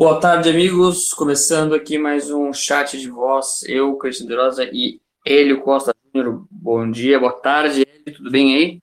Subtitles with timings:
[0.00, 1.12] Boa tarde, amigos.
[1.12, 3.62] Começando aqui mais um chat de voz.
[3.64, 6.46] Eu, Cristian de Rosa e Hélio Costa Júnior.
[6.50, 7.82] Bom dia, boa tarde.
[7.82, 8.82] Hélio, tudo bem aí?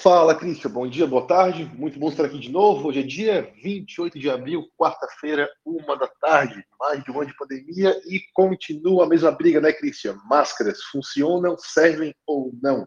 [0.00, 0.70] Fala, Cristian.
[0.70, 1.68] Bom dia, boa tarde.
[1.74, 2.86] Muito bom estar aqui de novo.
[2.86, 6.64] Hoje é dia 28 de abril, quarta-feira, uma da tarde.
[6.78, 10.16] Mais de um ano de pandemia e continua a mesma briga, né, Cristian?
[10.30, 12.86] Máscaras funcionam, servem ou não?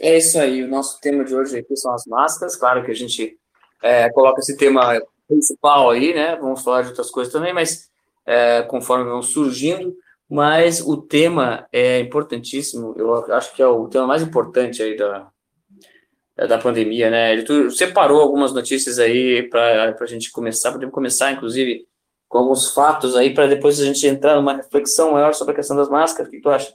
[0.00, 0.64] É isso aí.
[0.64, 2.56] O nosso tema de hoje aqui são as máscaras.
[2.56, 3.38] Claro que a gente
[3.80, 6.36] é, coloca esse tema principal aí, né?
[6.36, 7.90] Vamos falar de outras coisas também, mas
[8.26, 9.94] é, conforme vão surgindo.
[10.28, 12.94] Mas o tema é importantíssimo.
[12.96, 15.30] Eu acho que é o tema mais importante aí da,
[16.36, 17.42] da pandemia, né?
[17.42, 21.86] Tu separou algumas notícias aí para a gente começar, podemos começar, inclusive,
[22.28, 25.76] com alguns fatos aí, para depois a gente entrar numa reflexão maior sobre a questão
[25.76, 26.28] das máscaras.
[26.28, 26.74] O que tu acha?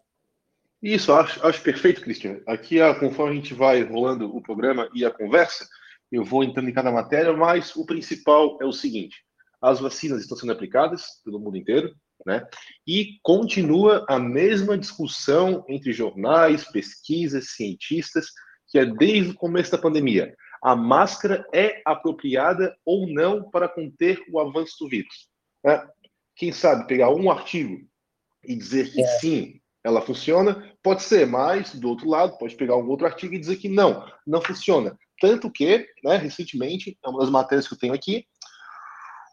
[0.82, 2.40] Isso, acho, acho perfeito, Cristian.
[2.48, 5.68] Aqui, conforme a gente vai rolando o programa e a conversa,
[6.12, 9.18] eu vou entrando em cada matéria, mas o principal é o seguinte:
[9.62, 11.94] as vacinas estão sendo aplicadas pelo mundo inteiro,
[12.26, 12.46] né?
[12.88, 18.28] E continua a mesma discussão entre jornais, pesquisas, cientistas,
[18.68, 20.36] que é desde o começo da pandemia.
[20.62, 25.30] A máscara é apropriada ou não para conter o avanço do vírus?
[25.64, 25.88] Né?
[26.36, 27.80] Quem sabe pegar um artigo
[28.44, 29.08] e dizer que é.
[29.20, 33.40] sim, ela funciona, pode ser, mas do outro lado, pode pegar um outro artigo e
[33.40, 34.98] dizer que não, não funciona.
[35.20, 38.26] Tanto que, né, recentemente, é uma das matérias que eu tenho aqui,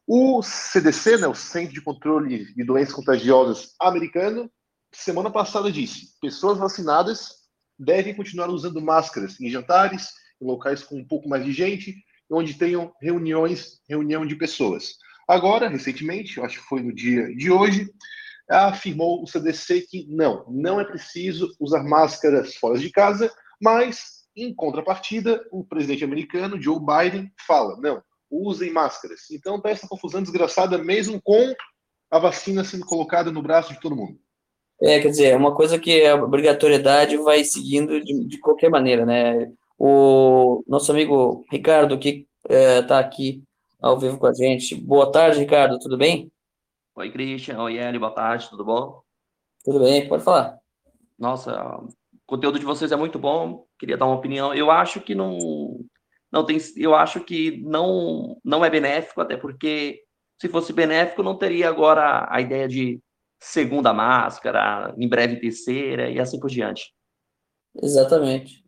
[0.07, 4.51] o CDC, né, o Centro de Controle de Doenças Contagiosas americano,
[4.93, 7.47] semana passada disse: pessoas vacinadas
[7.79, 11.97] devem continuar usando máscaras em jantares, em locais com um pouco mais de gente,
[12.31, 14.95] onde tenham reuniões, reunião de pessoas.
[15.29, 17.91] Agora, recentemente, acho que foi no dia de hoje,
[18.49, 24.55] afirmou o CDC que não, não é preciso usar máscaras fora de casa, mas em
[24.55, 29.31] contrapartida, o presidente americano, Joe Biden, fala: não, usem máscaras.
[29.31, 31.55] Então tá essa confusão desgraçada mesmo com
[32.11, 34.19] a vacina sendo colocada no braço de todo mundo.
[34.83, 39.07] É, quer dizer, é uma coisa que a obrigatoriedade vai seguindo de, de qualquer maneira,
[39.07, 39.51] né?
[39.79, 43.43] O nosso amigo Ricardo, que está é, tá aqui
[43.81, 44.75] ao vivo com a gente.
[44.75, 46.31] Boa tarde, Ricardo, tudo bem?
[46.99, 47.61] Oi, Christian.
[47.61, 49.03] Oi, Eli, boa tarde, tudo bom?
[49.63, 50.59] Tudo bem, pode falar.
[51.19, 51.89] Nossa, o
[52.25, 53.67] conteúdo de vocês é muito bom.
[53.79, 54.55] Queria dar uma opinião.
[54.55, 55.37] Eu acho que não
[56.33, 60.05] não tem eu acho que não não é benéfico, até porque
[60.41, 62.99] se fosse benéfico não teria agora a ideia de
[63.39, 66.95] segunda máscara, em breve terceira e assim por diante.
[67.83, 68.65] Exatamente.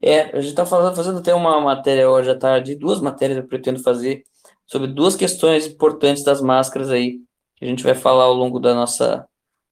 [0.00, 3.82] É, a gente está fazendo até uma matéria hoje à tarde, duas matérias eu pretendo
[3.82, 4.22] fazer
[4.66, 7.20] sobre duas questões importantes das máscaras aí,
[7.56, 9.26] que a gente vai falar ao longo da nossa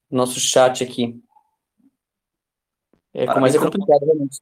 [0.09, 1.19] nosso chat aqui.
[3.13, 4.39] É, mas é complicado, realmente.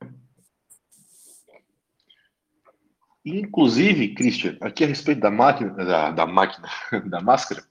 [3.26, 6.68] Inclusive, Christian, aqui a respeito da máquina, da, da máquina,
[7.10, 7.64] da máscara,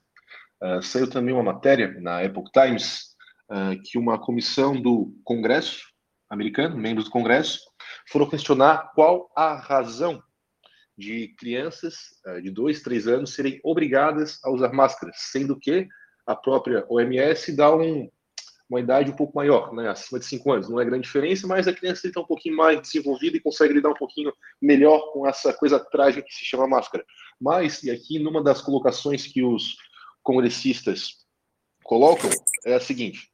[0.61, 3.15] uh, saiu também uma matéria na Epoch Times
[3.51, 5.93] uh, que uma comissão do Congresso
[6.33, 7.59] americano, membros do Congresso,
[8.09, 10.21] foram questionar qual a razão
[10.97, 11.95] de crianças
[12.25, 15.87] uh, de dois, três anos serem obrigadas a usar máscaras, sendo que
[16.25, 18.09] a própria OMS dá um,
[18.69, 20.69] uma idade um pouco maior, né, acima de 5 anos.
[20.69, 23.89] Não é grande diferença, mas a criança está um pouquinho mais desenvolvida e consegue lidar
[23.89, 27.05] um pouquinho melhor com essa coisa trágica que se chama máscara.
[27.39, 29.75] Mas, e aqui numa das colocações que os
[30.23, 31.25] congressistas
[31.83, 32.29] colocam,
[32.65, 33.29] é a seguinte: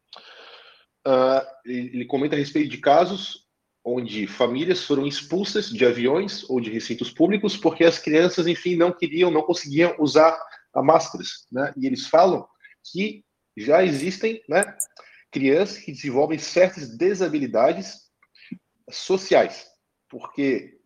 [1.08, 3.47] uh, ele comenta a respeito de casos
[3.84, 8.91] onde famílias foram expulsas de aviões ou de recintos públicos porque as crianças, enfim, não
[8.91, 10.38] queriam, não conseguiam usar
[10.73, 11.73] a máscaras, né?
[11.78, 12.47] E eles falam
[12.91, 13.23] que
[13.57, 14.63] já existem, né,
[15.31, 18.09] crianças que desenvolvem certas desabilidades
[18.90, 19.67] sociais,
[20.09, 20.78] porque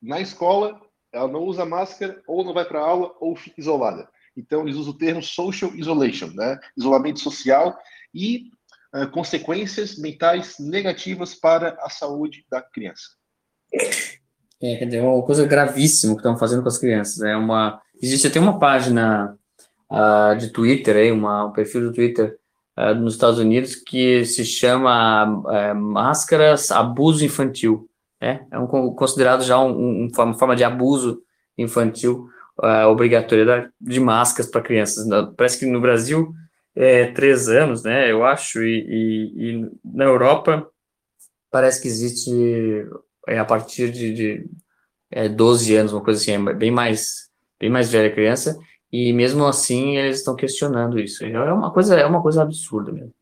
[0.00, 0.80] na escola
[1.12, 4.08] ela não usa máscara, ou não vai para aula, ou fica isolada.
[4.36, 6.58] Então, eles usam o termo social isolation, né?
[6.76, 7.76] isolamento social
[8.14, 8.50] e
[8.94, 13.02] uh, consequências mentais negativas para a saúde da criança.
[14.62, 17.22] É, é uma coisa gravíssima que estão fazendo com as crianças.
[17.22, 19.36] É uma, existe até uma página
[19.90, 22.36] uh, de Twitter, aí, uma, um perfil do Twitter
[22.78, 27.88] uh, nos Estados Unidos que se chama máscaras abuso infantil.
[28.20, 28.46] Né?
[28.50, 31.22] É um, considerado já um, um, uma forma de abuso
[31.56, 32.28] infantil,
[32.62, 35.06] uh, obrigatoriedade de máscaras para crianças.
[35.36, 36.34] Parece que no Brasil
[36.74, 38.10] é três anos, né?
[38.10, 40.68] Eu acho, e, e, e na Europa
[41.50, 42.30] parece que existe
[43.28, 44.50] é, a partir de, de
[45.10, 48.58] é, 12 anos, uma coisa assim, é bem mais, bem mais velha a criança,
[48.92, 51.24] e mesmo assim eles estão questionando isso.
[51.24, 53.14] É uma coisa, é uma coisa absurda mesmo.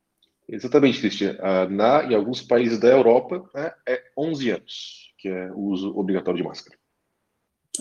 [0.48, 1.36] Exatamente, Cristian.
[1.36, 5.92] Uh, na, em alguns países da Europa né, é 11 anos que é o uso
[5.98, 6.78] obrigatório de máscara.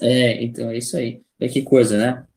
[0.01, 1.21] É, então é isso aí.
[1.39, 2.27] É que coisa, né?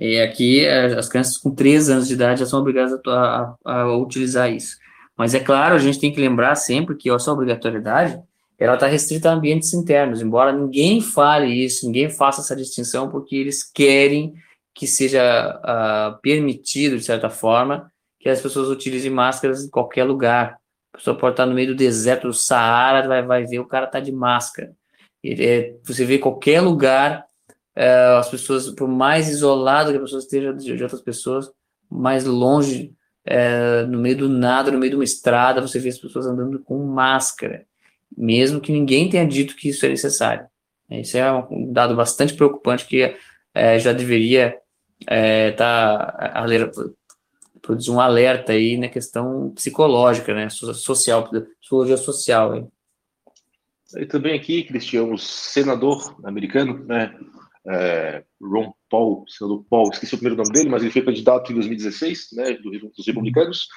[0.00, 3.96] E aqui, as crianças com 3 anos de idade já são obrigadas a, a, a
[3.98, 4.78] utilizar isso.
[5.16, 8.18] Mas é claro, a gente tem que lembrar sempre que essa obrigatoriedade
[8.58, 13.34] ela está restrita a ambientes internos, embora ninguém fale isso, ninguém faça essa distinção, porque
[13.34, 14.34] eles querem
[14.74, 20.58] que seja uh, permitido, de certa forma, que as pessoas utilizem máscaras em qualquer lugar.
[20.92, 23.86] A pessoa pode estar no meio do deserto do Saara, vai, vai ver o cara
[23.86, 24.72] tá de máscara.
[25.24, 27.24] Ele é, você vê qualquer lugar,
[27.80, 31.50] uh, as pessoas, por mais isolado que a pessoa esteja de, de outras pessoas,
[31.90, 32.94] mais longe,
[33.26, 36.60] uh, no meio do nada, no meio de uma estrada, você vê as pessoas andando
[36.60, 37.64] com máscara
[38.16, 40.46] mesmo que ninguém tenha dito que isso é necessário.
[40.90, 43.16] Isso é um dado bastante preocupante que
[43.54, 44.58] é, já deveria
[45.00, 46.72] estar é, tá,
[47.62, 51.30] produzir um alerta aí na questão psicológica, né, social,
[51.60, 52.52] psicologia social.
[52.52, 52.64] Aí.
[54.02, 57.14] E também aqui, Cristiano, o senador americano, né,
[57.68, 61.54] é, Ron Paul, senador Paul, esqueci o primeiro nome dele, mas ele foi candidato em
[61.54, 63.68] 2016, né, dos republicanos,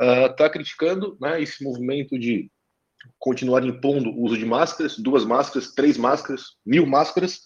[0.00, 2.50] está uh, criticando né, esse movimento de
[3.18, 7.40] continuar impondo o uso de máscaras, duas máscaras, três máscaras, mil máscaras,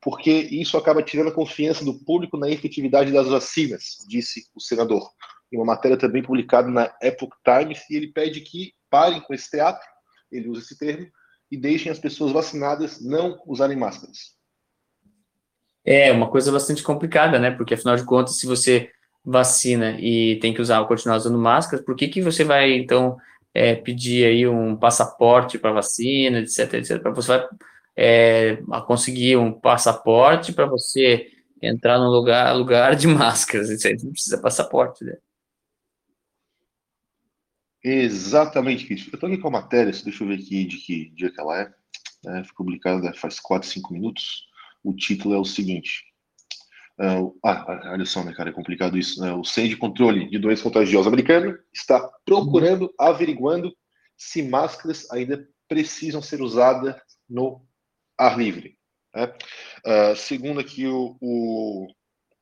[0.00, 5.10] porque isso acaba tirando a confiança do público na efetividade das vacinas, disse o senador.
[5.52, 9.50] Em uma matéria também publicada na Epoch Times, e ele pede que parem com esse
[9.50, 9.86] teatro,
[10.30, 11.06] ele usa esse termo,
[11.50, 14.39] e deixem as pessoas vacinadas não usarem máscaras.
[15.84, 17.50] É uma coisa bastante complicada, né?
[17.50, 18.90] Porque afinal de contas, se você
[19.24, 23.16] vacina e tem que usar, continuar usando máscaras, por que que você vai então
[23.54, 27.48] é, pedir aí um passaporte para vacina, etc, etc, você vai
[27.96, 28.56] é,
[28.86, 31.28] conseguir um passaporte para você
[31.60, 35.16] entrar no lugar, lugar de máscaras, etc, não precisa passaporte, né?
[37.82, 39.06] Exatamente, Cris.
[39.06, 41.62] Eu estou aqui com a matéria, deixa eu ver aqui de que dia que ela
[41.62, 41.72] é.
[42.26, 44.49] é foi publicada faz 4, 5 minutos.
[44.82, 46.04] O título é o seguinte:
[47.00, 49.22] Uh, ah, olha só, né, cara, é complicado isso.
[49.22, 49.32] Né?
[49.32, 53.74] O Centro de Controle de Doenças Contagiosas americano está procurando, averiguando
[54.18, 56.94] se máscaras ainda precisam ser usadas
[57.26, 57.64] no
[58.18, 58.76] ar livre.
[59.14, 59.32] Né?
[59.86, 61.86] Uh, segundo aqui o, o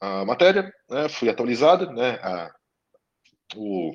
[0.01, 2.53] a matéria, né, foi atualizada, né, a,
[3.57, 3.93] o,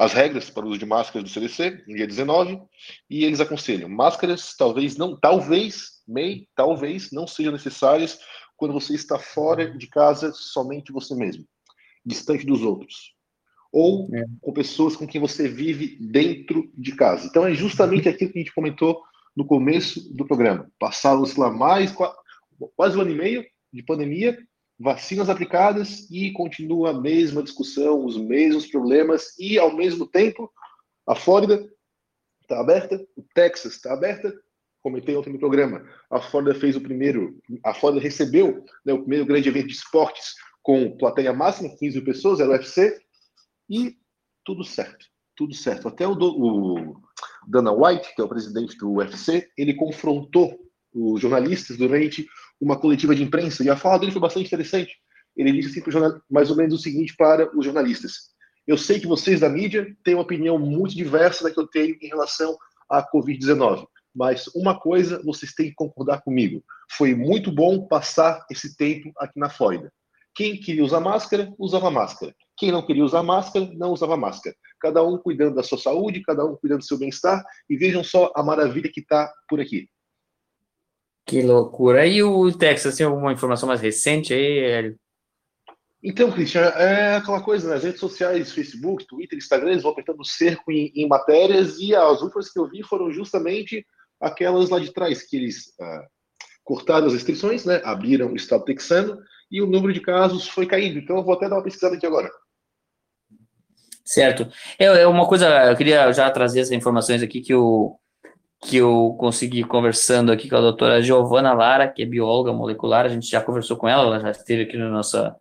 [0.00, 2.58] as regras para o uso de máscaras do CDC, no dia 19,
[3.10, 8.18] e eles aconselham máscaras talvez não, talvez, MEI, talvez não sejam necessárias
[8.56, 11.44] quando você está fora de casa somente você mesmo,
[12.02, 13.14] distante dos outros.
[13.70, 14.24] Ou é.
[14.40, 17.26] com pessoas com quem você vive dentro de casa.
[17.26, 19.02] Então é justamente aquilo que a gente comentou
[19.36, 20.66] no começo do programa.
[20.78, 21.94] Passaram-se lá mais
[22.74, 24.38] quase um ano e meio de pandemia,
[24.80, 30.50] vacinas aplicadas e continua a mesma discussão, os mesmos problemas e ao mesmo tempo
[31.06, 31.62] a Flórida
[32.40, 34.32] está aberta, o Texas está aberta,
[34.82, 39.26] comentei ontem no programa, a Ford fez o primeiro, a Ford recebeu né, o primeiro
[39.26, 42.98] grande evento de esportes com plateia máxima, 15 mil pessoas, era o UFC,
[43.68, 43.96] e
[44.44, 45.06] tudo certo,
[45.36, 45.88] tudo certo.
[45.88, 47.00] Até o, o
[47.46, 50.58] Dana White, que é o presidente do UFC, ele confrontou
[50.92, 52.26] os jornalistas durante
[52.60, 54.92] uma coletiva de imprensa, e a fala dele foi bastante interessante.
[55.36, 58.30] Ele disse assim, mais ou menos o seguinte para os jornalistas:
[58.66, 61.96] Eu sei que vocês da mídia têm uma opinião muito diversa da que eu tenho
[62.00, 62.56] em relação
[62.90, 66.62] à Covid-19 mas uma coisa vocês têm que concordar comigo:
[66.92, 69.92] foi muito bom passar esse tempo aqui na Flórida.
[70.34, 72.34] Quem queria usar máscara, usava máscara.
[72.56, 74.54] Quem não queria usar máscara, não usava máscara.
[74.80, 78.30] Cada um cuidando da sua saúde, cada um cuidando do seu bem-estar, e vejam só
[78.36, 79.88] a maravilha que está por aqui.
[81.30, 82.04] Que loucura.
[82.08, 84.96] E o Texas, tem alguma informação mais recente aí, Hélio?
[86.02, 87.76] Então, Christian, é aquela coisa, né?
[87.76, 92.20] As redes sociais, Facebook, Twitter, Instagram, eles vão apertando cerco em, em matérias, e as
[92.20, 93.86] últimas que eu vi foram justamente
[94.20, 96.06] aquelas lá de trás, que eles ah,
[96.64, 99.16] cortaram as restrições, né, abriram o estado texano
[99.52, 100.98] e o número de casos foi caindo.
[100.98, 102.28] Então eu vou até dar uma pesquisada aqui agora.
[104.04, 104.50] Certo.
[104.80, 107.99] É, é uma coisa, eu queria já trazer essas informações aqui que eu,
[108.60, 113.08] que eu consegui conversando aqui com a doutora Giovana Lara, que é bióloga molecular, a
[113.08, 115.34] gente já conversou com ela, ela já esteve aqui no nossa,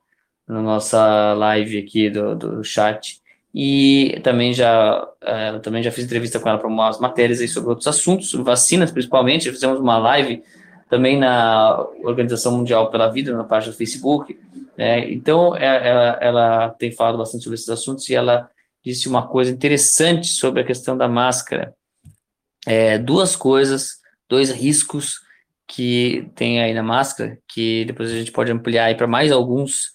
[0.48, 3.20] na nossa live aqui do, do chat,
[3.54, 7.70] e também já uh, também já fiz entrevista com ela para umas matérias aí sobre
[7.70, 10.42] outros assuntos, sobre vacinas principalmente, fizemos uma live
[10.90, 14.40] também na Organização Mundial pela Vida, na página do Facebook,
[14.78, 15.12] né?
[15.12, 18.50] então é, ela, ela tem falado bastante sobre esses assuntos e ela
[18.84, 21.74] disse uma coisa interessante sobre a questão da máscara,
[22.70, 23.96] é, duas coisas,
[24.30, 25.22] dois riscos
[25.68, 29.88] que tem aí na máscara, que depois a gente pode ampliar aí para mais alguns,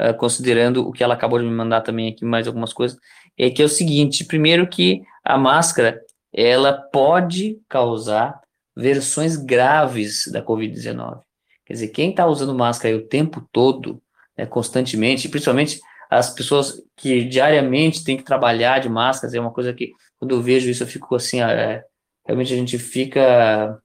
[0.00, 2.96] uh, considerando o que ela acabou de me mandar também aqui, mais algumas coisas,
[3.38, 6.00] é que é o seguinte, primeiro que a máscara,
[6.32, 8.40] ela pode causar
[8.74, 11.20] versões graves da Covid-19.
[11.66, 14.02] Quer dizer, quem está usando máscara o tempo todo,
[14.38, 19.74] né, constantemente, principalmente as pessoas que diariamente têm que trabalhar de máscaras, é uma coisa
[19.74, 21.84] que, quando eu vejo isso, eu fico assim, é,
[22.24, 23.78] realmente a gente fica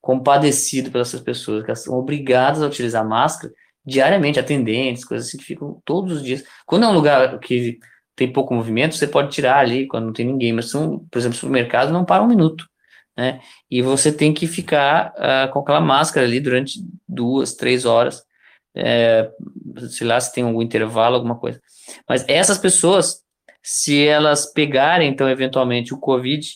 [0.00, 3.52] compadecido pelas pessoas, que são obrigadas a utilizar máscara
[3.84, 6.44] diariamente, atendentes, coisas assim, que ficam todos os dias.
[6.66, 7.78] Quando é um lugar que
[8.14, 11.38] tem pouco movimento, você pode tirar ali quando não tem ninguém, mas são, por exemplo,
[11.38, 12.68] supermercado não para um minuto,
[13.16, 13.40] né?
[13.70, 18.22] E você tem que ficar uh, com aquela máscara ali durante duas, três horas,
[18.74, 19.30] é,
[19.90, 21.60] sei lá se tem algum intervalo, alguma coisa.
[22.08, 23.22] Mas essas pessoas,
[23.62, 26.48] se elas pegarem, então, eventualmente, o Covid,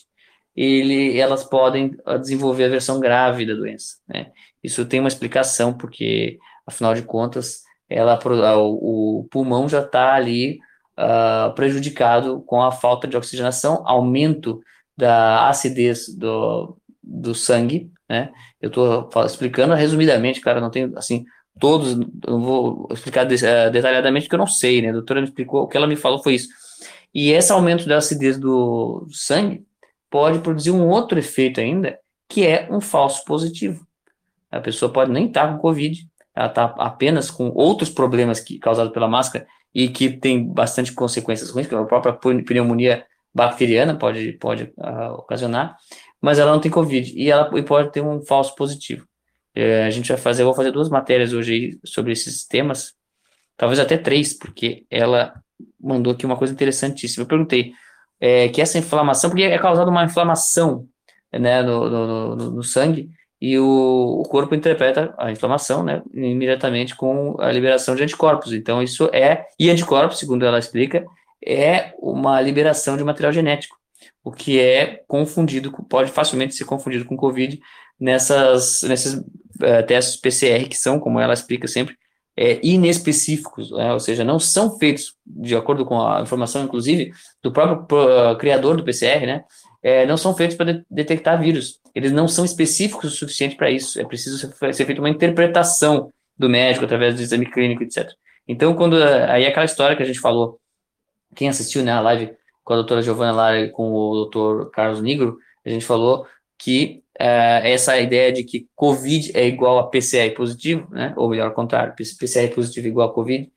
[0.55, 4.31] ele, elas podem ah, desenvolver a versão grave da doença, né?
[4.63, 8.17] Isso tem uma explicação, porque, afinal de contas, ela,
[8.57, 10.59] o, o pulmão já está ali
[10.97, 14.61] uh, prejudicado com a falta de oxigenação, aumento
[14.95, 18.31] da acidez do, do sangue, né?
[18.61, 21.25] Eu estou explicando resumidamente, cara, não tenho, assim,
[21.59, 24.89] todos, não vou explicar de, uh, detalhadamente porque eu não sei, né?
[24.89, 26.47] A doutora me explicou, o que ela me falou foi isso.
[27.13, 29.65] E esse aumento da acidez do sangue
[30.13, 31.97] pode produzir um outro efeito ainda,
[32.29, 33.83] que é um falso positivo.
[34.51, 38.59] A pessoa pode nem estar tá com Covid, ela está apenas com outros problemas que,
[38.59, 43.03] causados pela máscara e que tem bastante consequências ruins, que a própria pneumonia
[43.33, 45.77] bacteriana pode, pode uh, ocasionar,
[46.21, 49.07] mas ela não tem Covid e ela e pode ter um falso positivo.
[49.55, 52.93] É, a gente vai fazer, eu vou fazer duas matérias hoje sobre esses temas,
[53.57, 55.33] talvez até três, porque ela
[55.81, 57.23] mandou aqui uma coisa interessantíssima.
[57.23, 57.73] Eu perguntei
[58.23, 60.87] é, que essa inflamação, porque é causada uma inflamação
[61.29, 63.09] né, no, no, no, no sangue,
[63.41, 68.53] e o, o, corpo interpreta a inflamação, né, imediatamente com a liberação de anticorpos.
[68.53, 71.05] Então, isso é, e anticorpos, segundo ela explica,
[71.45, 73.75] é uma liberação de material genético,
[74.23, 77.59] o que é confundido, pode facilmente ser confundido com Covid
[77.99, 81.97] nessas, nesses uh, testes PCR, que são, como ela explica sempre,
[82.35, 83.93] é, inespecíficos, né?
[83.93, 87.11] ou seja, não são feitos, de acordo com a informação, inclusive,
[87.41, 89.43] do próprio uh, criador do PCR, né?
[89.81, 93.69] É, não são feitos para de detectar vírus eles não são específicos o suficiente para
[93.69, 93.99] isso.
[94.01, 98.09] É preciso ser, ser feita uma interpretação do médico através do exame clínico, etc.
[98.47, 100.59] Então, quando aí é aquela história que a gente falou,
[101.35, 105.01] quem assistiu né, a live com a doutora Giovanna Lara e com o doutor Carlos
[105.01, 106.25] Nigro, a gente falou
[106.63, 111.47] que uh, essa ideia de que COVID é igual a PCR positivo, né, ou melhor,
[111.47, 113.51] ao contrário, PCR positivo igual a COVID,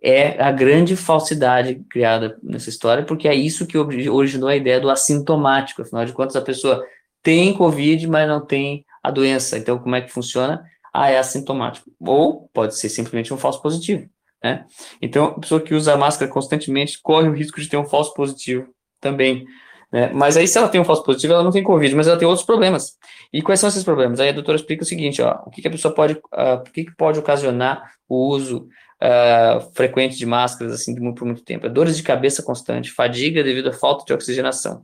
[0.00, 4.90] é a grande falsidade criada nessa história, porque é isso que originou a ideia do
[4.90, 5.82] assintomático.
[5.82, 6.84] Afinal de contas, a pessoa
[7.22, 9.58] tem Covid, mas não tem a doença.
[9.58, 10.64] Então, como é que funciona?
[10.92, 11.90] Ah, é assintomático.
[12.00, 14.08] Ou pode ser simplesmente um falso positivo.
[14.42, 14.64] Né?
[15.00, 18.12] Então, a pessoa que usa a máscara constantemente corre o risco de ter um falso
[18.14, 18.68] positivo
[19.00, 19.44] também.
[19.92, 20.10] Né?
[20.12, 22.26] Mas aí, se ela tem um falso positivo, ela não tem Covid, mas ela tem
[22.26, 22.96] outros problemas.
[23.32, 24.20] E quais são esses problemas?
[24.20, 26.62] Aí a doutora explica o seguinte: ó, o que, que a pessoa pode, uh, o
[26.62, 28.68] que, que pode ocasionar o uso
[29.02, 31.66] uh, frequente de máscaras assim por muito tempo?
[31.66, 34.82] É dores de cabeça constante, fadiga devido à falta de oxigenação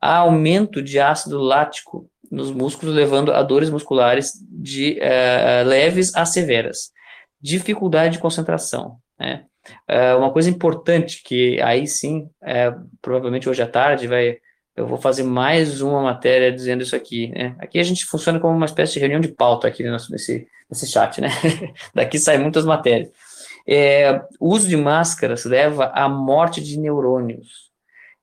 [0.00, 6.90] aumento de ácido lático nos músculos, levando a dores musculares de uh, leves a severas.
[7.40, 8.96] Dificuldade de concentração.
[9.18, 9.44] Né?
[9.88, 14.38] Uh, uma coisa importante que aí sim, uh, provavelmente hoje à tarde, vai,
[14.76, 17.28] eu vou fazer mais uma matéria dizendo isso aqui.
[17.28, 17.54] Né?
[17.58, 21.20] Aqui a gente funciona como uma espécie de reunião de pauta aqui nesse, nesse chat.
[21.20, 21.28] Né?
[21.94, 23.10] Daqui saem muitas matérias.
[23.66, 27.70] É, o uso de máscaras leva à morte de neurônios.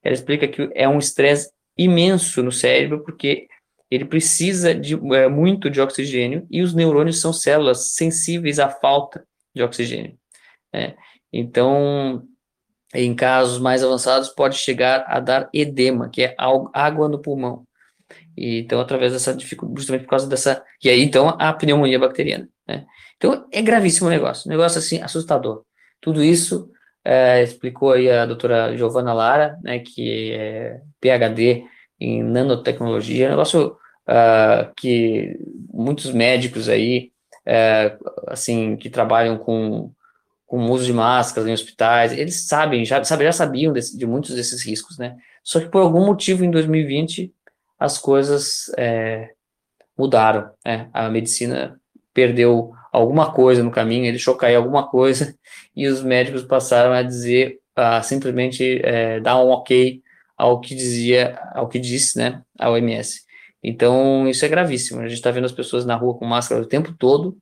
[0.04, 3.48] Ela explica que é um estresse imenso no cérebro, porque
[3.90, 9.26] ele precisa de é, muito de oxigênio e os neurônios são células sensíveis à falta
[9.56, 10.18] de oxigênio.
[10.74, 10.96] Né?
[11.32, 12.24] Então,
[12.94, 17.66] em casos mais avançados, pode chegar a dar edema, que é água no pulmão.
[18.36, 20.64] E, então, através dessa dificuldade, justamente por causa dessa.
[20.84, 22.48] E aí, então, a pneumonia bacteriana.
[22.68, 22.86] Né?
[23.18, 25.64] Então, é gravíssimo o negócio, um negócio assim, assustador.
[26.00, 26.70] Tudo isso
[27.04, 31.64] é, explicou aí a doutora Giovana Lara, né, que é PhD
[32.00, 35.36] em nanotecnologia, um negócio uh, que
[35.74, 37.12] muitos médicos aí,
[37.48, 39.92] uh, assim, que trabalham com,
[40.48, 44.34] com uso de máscaras em hospitais, eles sabem, já, sabe, já sabiam desse, de muitos
[44.34, 45.18] desses riscos, né?
[45.44, 47.34] Só que por algum motivo em 2020
[47.78, 49.32] as coisas é,
[49.98, 50.90] mudaram, né?
[50.94, 51.80] A medicina
[52.14, 55.36] perdeu alguma coisa no caminho, ele cair alguma coisa
[55.76, 60.02] e os médicos passaram a dizer, a simplesmente é, dar um ok
[60.38, 63.22] ao que dizia, ao que disse, né, a OMS.
[63.62, 65.02] Então, isso é gravíssimo.
[65.02, 67.38] A gente está vendo as pessoas na rua com máscara o tempo todo,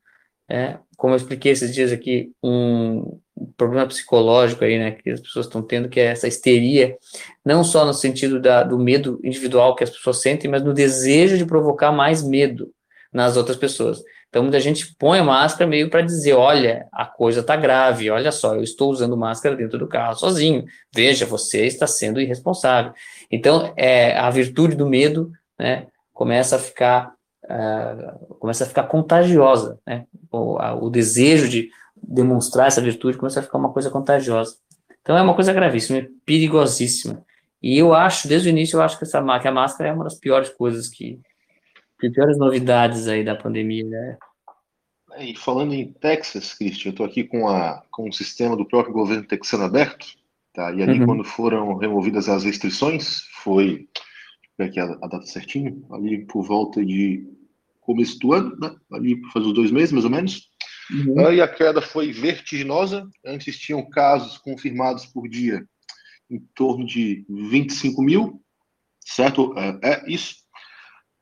[0.49, 0.79] né?
[0.97, 3.19] Como eu expliquei esses dias aqui, um
[3.57, 6.97] problema psicológico aí, né, que as pessoas estão tendo, que é essa histeria,
[7.43, 11.37] não só no sentido da, do medo individual que as pessoas sentem, mas no desejo
[11.37, 12.71] de provocar mais medo
[13.11, 14.01] nas outras pessoas.
[14.35, 18.33] Então, muita gente põe a máscara meio para dizer: olha, a coisa está grave, olha
[18.33, 20.65] só, eu estou usando máscara dentro do carro sozinho.
[20.93, 22.91] Veja, você está sendo irresponsável.
[23.31, 27.13] Então, é, a virtude do medo né, começa a ficar.
[27.45, 30.05] Uh, começa a ficar contagiosa, né?
[30.31, 34.57] O, a, o desejo de demonstrar essa virtude começa a ficar uma coisa contagiosa.
[35.01, 37.23] Então é uma coisa gravíssima, é perigosíssima.
[37.61, 40.03] E eu acho, desde o início, eu acho que, essa, que a máscara é uma
[40.03, 41.19] das piores coisas que,
[41.99, 44.17] que piores novidades aí da pandemia, né?
[45.13, 48.65] É, e falando em Texas, Cristian, eu estou aqui com, a, com o sistema do
[48.65, 50.05] próprio governo texano aberto,
[50.53, 50.71] tá?
[50.73, 51.05] E ali, uhum.
[51.05, 53.87] quando foram removidas as restrições, foi,
[54.59, 57.27] aqui a, a, data certinho, ali por volta de
[57.85, 58.75] começo do ano, né?
[58.91, 60.49] Ali faz uns dois meses, mais ou menos.
[60.91, 61.31] Uhum.
[61.31, 63.09] E a queda foi vertiginosa.
[63.25, 65.65] Antes tinham casos confirmados por dia
[66.29, 68.41] em torno de 25 mil,
[68.99, 69.53] certo?
[69.57, 70.35] É, é isso.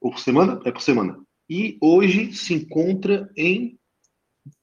[0.01, 0.59] Ou por semana?
[0.65, 1.21] É por semana.
[1.49, 3.77] E hoje se encontra em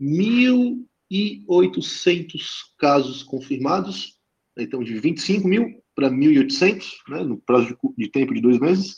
[0.00, 2.40] 1.800
[2.78, 4.18] casos confirmados,
[4.58, 8.96] então de 25 mil para 1.800, né, no prazo de, de, tempo de dois meses.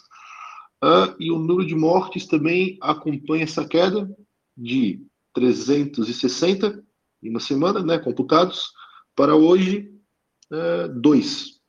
[0.82, 4.10] Uh, e o número de mortes também acompanha essa queda
[4.56, 5.00] de
[5.34, 6.82] 360
[7.22, 8.72] em uma semana, né, computados,
[9.14, 9.92] para hoje,
[10.50, 11.60] é, dois.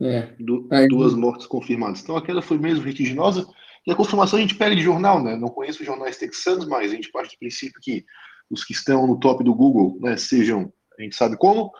[0.00, 0.34] É.
[0.40, 0.88] Du Aí...
[0.88, 2.02] Duas mortes confirmadas.
[2.02, 3.46] Então a queda foi mesmo vertiginosa.
[3.86, 5.36] E a confirmação a gente pega de jornal, né?
[5.36, 8.04] Não conheço jornais texanos, mas a gente parte do princípio que
[8.50, 11.72] os que estão no top do Google, né, sejam, a gente sabe como,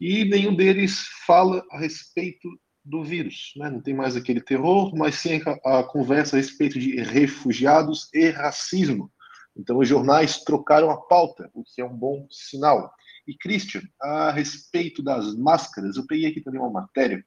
[0.00, 2.48] e nenhum deles fala a respeito
[2.86, 3.68] do vírus, né?
[3.68, 8.30] Não tem mais aquele terror, mas sim a, a conversa a respeito de refugiados e
[8.30, 9.10] racismo.
[9.56, 12.92] Então, os jornais trocaram a pauta, o que é um bom sinal.
[13.26, 17.24] E, Christian, a respeito das máscaras, eu peguei aqui também uma matéria.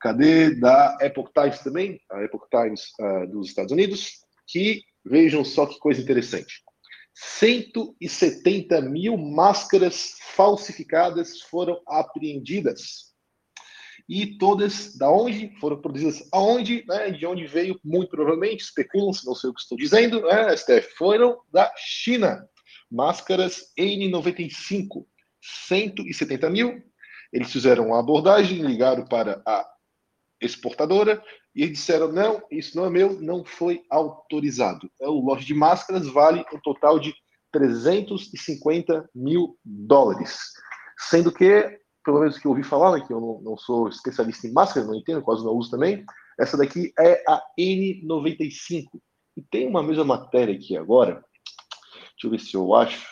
[0.00, 0.54] Cadê?
[0.56, 4.14] Da Epoch Times também, a Epoch Times uh, dos Estados Unidos,
[4.48, 6.62] que vejam só que coisa interessante.
[7.14, 13.11] 170 mil máscaras falsificadas foram apreendidas
[14.08, 19.26] e todas da onde foram produzidas, aonde, né, de onde veio, muito provavelmente, especulam, se
[19.26, 22.46] não sei o que estou dizendo, né, Steph, foram da China.
[22.90, 25.06] Máscaras N95,
[25.40, 26.82] 170 mil.
[27.32, 29.66] Eles fizeram uma abordagem, ligaram para a
[30.40, 31.22] exportadora
[31.54, 34.90] e disseram: não, isso não é meu, não foi autorizado.
[34.96, 37.14] Então, o lote de máscaras vale um total de
[37.52, 40.38] 350 mil dólares.
[40.98, 44.46] Sendo que pelo menos que eu ouvi falar, né, que eu não, não, sou especialista
[44.46, 46.04] em máscara, não entendo, quase não uso também.
[46.38, 48.86] Essa daqui é a N95.
[49.36, 51.24] E tem uma mesma matéria aqui agora,
[52.10, 53.06] deixa eu ver se eu acho,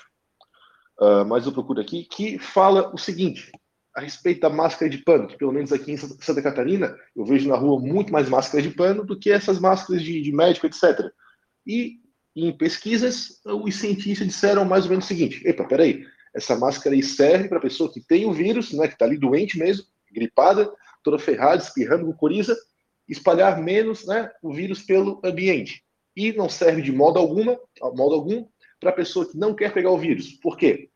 [1.00, 3.50] uh, mas eu procuro aqui, que fala o seguinte,
[3.96, 7.48] a respeito da máscara de pano, que pelo menos aqui em Santa Catarina, eu vejo
[7.48, 11.10] na rua muito mais máscara de pano do que essas máscaras de, de médico, etc.
[11.66, 12.00] E
[12.36, 17.02] em pesquisas, os cientistas disseram mais ou menos o seguinte: epa, peraí, essa máscara aí
[17.02, 20.72] serve para a pessoa que tem o vírus, né, que está ali doente mesmo, gripada,
[21.02, 22.56] toda ferrada, espirrando com coriza,
[23.08, 25.82] espalhar menos né, o vírus pelo ambiente.
[26.16, 27.58] E não serve de modo alguma,
[27.94, 28.46] modo algum,
[28.78, 30.32] para a pessoa que não quer pegar o vírus.
[30.34, 30.90] Por quê?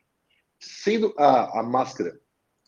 [0.58, 2.18] Sendo a, a máscara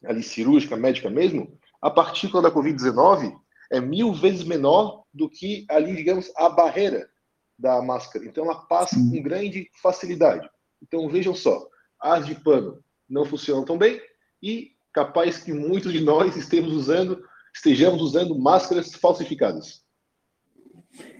[0.04, 3.34] ali cirúrgica, médica mesmo, a partícula da Covid-19
[3.70, 7.08] é mil vezes menor do que ali, digamos, a barreira
[7.58, 8.24] da máscara.
[8.24, 10.48] Então ela passa com grande facilidade.
[10.82, 11.66] Então vejam só,
[12.00, 12.78] as de pano
[13.08, 14.00] não funcionam tão bem
[14.42, 17.22] e capaz que muitos de nós estejamos usando,
[17.54, 19.82] estejamos usando máscaras falsificadas.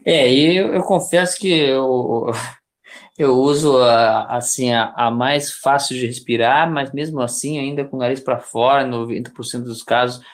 [0.05, 2.31] É, e eu, eu confesso que eu,
[3.19, 7.97] eu uso a, assim a, a, mais fácil de respirar, mas mesmo assim ainda com
[7.97, 10.25] o nariz para fora, 90% dos casos,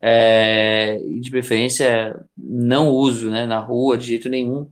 [0.00, 4.68] é, de preferência não uso, né, na rua de jeito nenhum,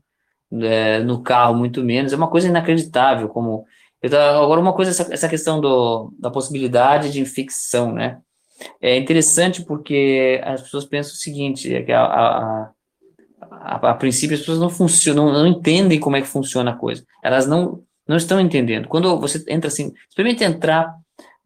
[0.52, 2.12] é, no carro muito menos.
[2.12, 3.64] É uma coisa inacreditável como
[4.02, 8.18] agora, uma coisa, essa, questão do, da possibilidade de infecção, né?
[8.80, 12.70] É interessante porque as pessoas pensam o seguinte, é que a, a,
[13.40, 17.04] a, a princípio as pessoas não funcionam, não, entendem como é que funciona a coisa.
[17.22, 18.88] Elas não, não estão entendendo.
[18.88, 20.94] Quando você entra assim, experimente entrar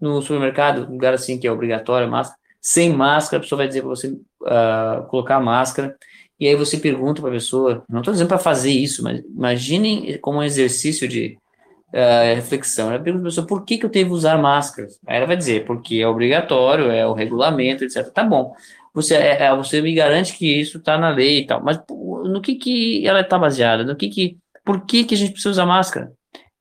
[0.00, 3.90] no supermercado, lugar assim que é obrigatório, máscara, sem máscara, a pessoa vai dizer para
[3.90, 5.96] você uh, colocar a máscara,
[6.38, 10.18] e aí você pergunta para a pessoa, não estou dizendo para fazer isso, mas imaginem
[10.18, 11.38] como um exercício de
[11.94, 12.90] uh, reflexão.
[12.90, 14.98] Ela pergunta para pessoa por que, que eu devo usar máscaras.
[15.06, 18.10] Aí ela vai dizer, porque é obrigatório, é o regulamento, etc.
[18.10, 18.54] Tá bom.
[18.92, 22.40] Você, é, é você me garante que isso está na lei e tal, mas no
[22.40, 23.84] que, que ela está baseada?
[23.84, 26.12] No que que, por que, que a gente precisa usar máscara?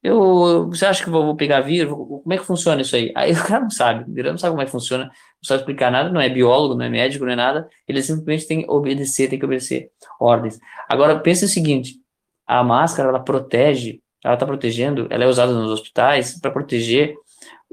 [0.02, 1.93] Eu, você acha que eu vou pegar vírus?
[1.96, 3.12] Como é que funciona isso aí?
[3.15, 5.12] Aí o cara não sabe, ele não sabe como é que funciona, não
[5.43, 8.62] sabe explicar nada, não é biólogo, não é médico, não é nada, ele simplesmente tem
[8.63, 10.60] que obedecer, tem que obedecer ordens.
[10.89, 11.96] Agora, pense o seguinte,
[12.46, 17.16] a máscara, ela protege ela está protegendo, ela é usada nos hospitais para proteger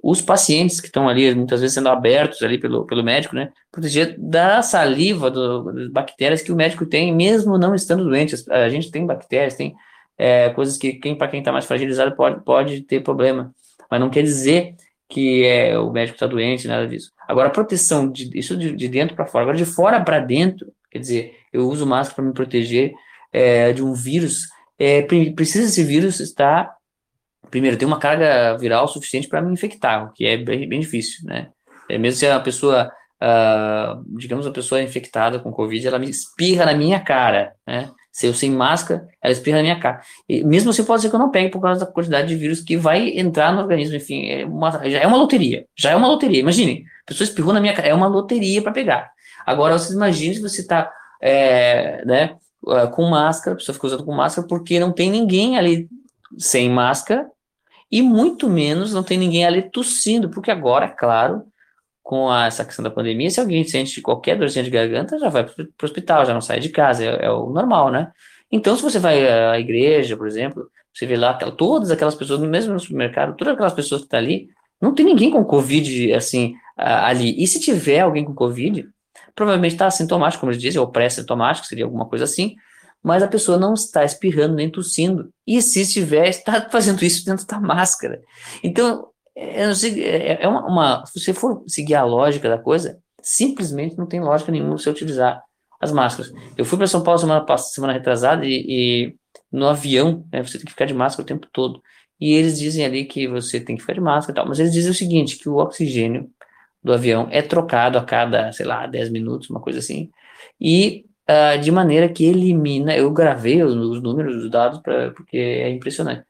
[0.02, 4.16] os pacientes que estão ali, muitas vezes sendo abertos ali pelo, pelo médico, né, proteger
[4.18, 8.34] da saliva, do, das bactérias que o médico tem, mesmo não estando doente.
[8.50, 9.74] A gente tem bactérias, tem
[10.16, 13.54] é, coisas que, quem, para quem está mais fragilizado, pode, pode ter problema,
[13.90, 14.74] mas não quer dizer
[15.08, 17.10] que é, o médico está doente, nada disso.
[17.28, 20.72] Agora, a proteção, de, isso de, de dentro para fora, agora de fora para dentro,
[20.90, 22.92] quer dizer, eu uso máscara para me proteger
[23.32, 24.48] é, de um vírus,
[24.80, 26.74] é, precisa esse vírus estar
[27.50, 31.26] primeiro, tem uma carga viral suficiente para me infectar, o que é bem, bem difícil,
[31.26, 31.48] né?
[31.88, 32.90] É, mesmo se a pessoa,
[33.20, 37.90] uh, digamos, a pessoa é infectada com Covid, ela me espirra na minha cara, né?
[38.12, 40.00] Se eu sem máscara, ela espirra na minha cara.
[40.28, 42.60] E mesmo assim, pode ser que eu não pegue por causa da quantidade de vírus
[42.60, 43.94] que vai entrar no organismo.
[43.94, 45.64] Enfim, é uma, já é uma loteria.
[45.78, 46.40] Já é uma loteria.
[46.40, 47.86] Imagine, a pessoa espirrou na minha cara.
[47.86, 49.12] É uma loteria para pegar.
[49.46, 50.90] Agora, vocês imaginem se você está
[51.22, 52.36] é, né,
[52.68, 55.88] ah, com máscara, a pessoa fica usando com máscara, porque não tem ninguém ali
[56.38, 57.28] sem máscara
[57.90, 61.44] e muito menos não tem ninguém ali tossindo, porque agora, é claro,
[62.02, 65.44] com a, essa questão da pandemia, se alguém sente qualquer dorzinha de garganta, já vai
[65.44, 68.12] para o hospital, já não sai de casa, é, é, o normal, né?
[68.50, 72.72] Então, se você vai à igreja, por exemplo, você vê lá todas aquelas pessoas, mesmo
[72.72, 74.48] no supermercado, todas aquelas pessoas que estão tá ali,
[74.80, 77.40] não tem ninguém com Covid, assim, ali.
[77.40, 78.88] E se tiver alguém com Covid,
[79.34, 82.54] provavelmente está assintomático, como eles dizem, ou pré-sintomático, seria alguma coisa assim,
[83.02, 85.30] mas a pessoa não está espirrando nem tossindo.
[85.46, 88.20] E se estiver, está fazendo isso dentro da máscara.
[88.62, 94.06] Então, é, é uma, uma, se você for seguir a lógica da coisa, simplesmente não
[94.06, 95.42] tem lógica nenhuma você utilizar
[95.80, 96.32] as máscaras.
[96.56, 99.14] Eu fui para São Paulo semana passada, semana retrasada, e, e
[99.50, 101.80] no avião, né, você tem que ficar de máscara o tempo todo.
[102.20, 104.72] E eles dizem ali que você tem que ficar de máscara e tal, mas eles
[104.72, 106.30] dizem o seguinte, que o oxigênio
[106.82, 110.10] do avião é trocado a cada, sei lá, 10 minutos, uma coisa assim,
[110.60, 115.36] e uh, de maneira que elimina, eu gravei os, os números, os dados, pra, porque
[115.36, 116.24] é impressionante,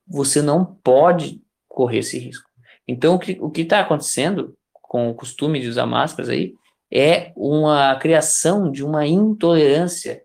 [0.07, 1.43] você não pode
[1.77, 2.49] correr esse risco.
[2.89, 6.55] Então, o que está acontecendo com o costume de usar máscaras aí
[6.91, 10.23] é uma criação de uma intolerância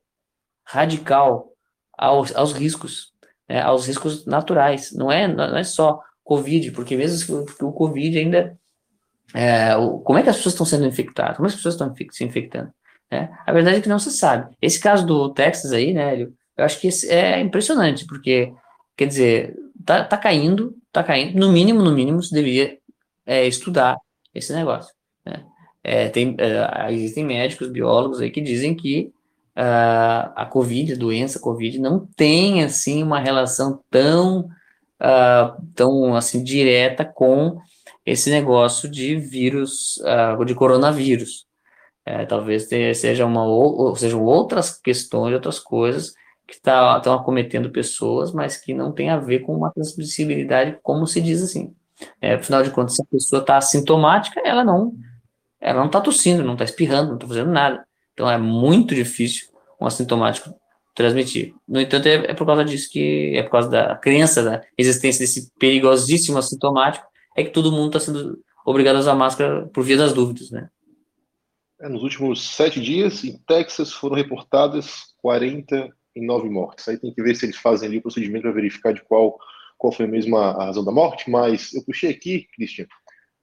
[0.66, 1.52] radical
[1.98, 3.12] aos, aos riscos,
[3.50, 4.94] né, aos riscos naturais.
[4.94, 8.58] Não é, não é só Covid, porque mesmo que o Covid ainda.
[9.34, 11.36] É, o, como é que as pessoas estão sendo infectadas?
[11.36, 12.72] Como as pessoas estão se infectando?
[13.12, 13.30] Né?
[13.46, 14.56] A verdade é que não se sabe.
[14.62, 18.54] Esse caso do Texas aí, né, eu acho que é impressionante, porque,
[19.02, 22.78] quer dizer, tá, tá caindo, tá caindo, no mínimo, no mínimo, se deveria
[23.26, 23.98] é, estudar
[24.32, 24.94] esse negócio.
[25.26, 25.44] Né?
[25.84, 29.12] É, tem, é, existem médicos, biólogos aí que dizem que
[29.58, 34.42] uh, a Covid, a doença Covid, não tem, assim, uma relação tão,
[35.02, 37.58] uh, tão, assim, direta com
[38.06, 41.48] esse negócio de vírus, uh, de coronavírus.
[42.06, 46.14] É, talvez seja uma, ou, sejam outras questões, outras coisas
[46.52, 51.08] que estão tá, acometendo pessoas, mas que não tem a ver com uma transmissibilidade, como
[51.08, 51.74] se diz assim.
[52.20, 54.94] É, afinal de contas, se a pessoa está assintomática, ela não
[55.62, 57.86] ela não está tossindo, não está espirrando, não está fazendo nada.
[58.14, 59.48] Então é muito difícil
[59.80, 60.54] um assintomático
[60.94, 61.54] transmitir.
[61.68, 65.22] No entanto, é, é, por causa disso que é por causa da crença da existência
[65.22, 67.06] desse perigosíssimo assintomático,
[67.38, 70.68] é que todo mundo está sendo obrigado a usar máscara por via das dúvidas, né?
[71.80, 75.12] É, nos últimos sete dias, em Texas, foram reportadas
[76.16, 76.88] 49 mortes.
[76.88, 79.38] Aí tem que ver se eles fazem ali o procedimento para verificar de qual,
[79.78, 82.86] qual foi mesmo a razão da morte, mas eu puxei aqui, Christian,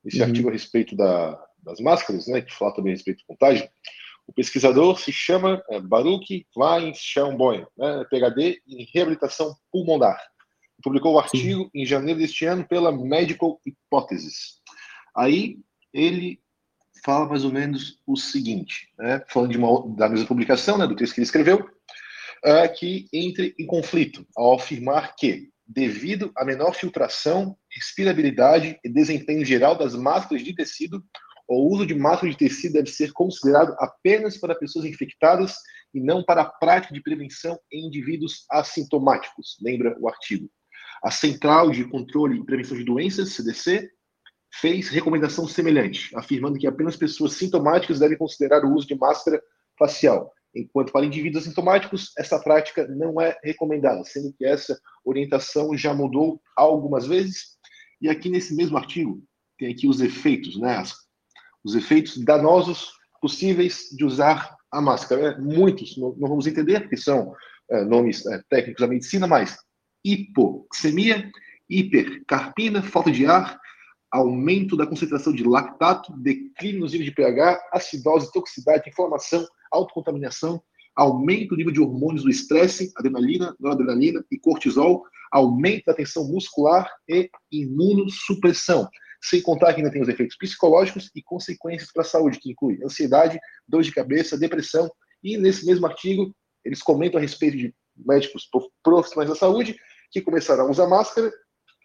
[0.04, 0.26] esse uhum.
[0.26, 3.68] artigo a respeito da, das máscaras, né, que fala também a respeito do contágio,
[4.26, 10.20] o pesquisador se chama é, Baruch Klein Schaumboin, né, PhD em reabilitação pulmonar.
[10.82, 14.60] Publicou o artigo em janeiro deste ano pela Medical Hypothesis.
[15.16, 15.58] Aí
[15.92, 16.40] ele
[17.04, 20.94] fala mais ou menos o seguinte, né, falando de uma, da mesma publicação, né, do
[20.94, 21.68] texto que ele escreveu,
[22.44, 29.44] é, que entre em conflito ao afirmar que, devido à menor filtração, respirabilidade e desempenho
[29.44, 31.04] geral das máscaras de tecido,
[31.48, 35.56] o uso de máscara de tecido deve ser considerado apenas para pessoas infectadas
[35.94, 40.50] e não para a prática de prevenção em indivíduos assintomáticos, lembra o artigo.
[41.02, 43.90] A Central de Controle e Prevenção de Doenças, CDC,
[44.52, 49.40] fez recomendação semelhante, afirmando que apenas pessoas sintomáticas devem considerar o uso de máscara
[49.78, 55.94] facial, enquanto para indivíduos assintomáticos essa prática não é recomendada, sendo que essa orientação já
[55.94, 57.58] mudou algumas vezes.
[58.00, 59.22] E aqui nesse mesmo artigo
[59.58, 60.82] tem aqui os efeitos, né,
[61.64, 65.32] os efeitos danosos possíveis de usar a máscara.
[65.32, 67.34] É, muitos, não, não, vamos entender, porque são
[67.70, 69.58] é, nomes é, técnicos da medicina, mas
[70.04, 71.30] hipoxemia,
[71.68, 73.58] hipercarpina, falta de ar,
[74.10, 80.62] aumento da concentração de lactato, declínio nos níveis de pH, acidose, toxicidade, inflamação, autocontaminação,
[80.94, 86.90] aumento do nível de hormônios do estresse, adrenalina, noradrenalina e cortisol, aumento da tensão muscular
[87.08, 88.88] e imunossupressão.
[89.22, 92.78] Sem contar que ainda tem os efeitos psicológicos e consequências para a saúde, que inclui
[92.84, 94.90] ansiedade, dor de cabeça, depressão.
[95.22, 98.48] E nesse mesmo artigo, eles comentam a respeito de médicos
[98.82, 99.76] profissionais da saúde
[100.10, 101.32] que começaram a usar máscara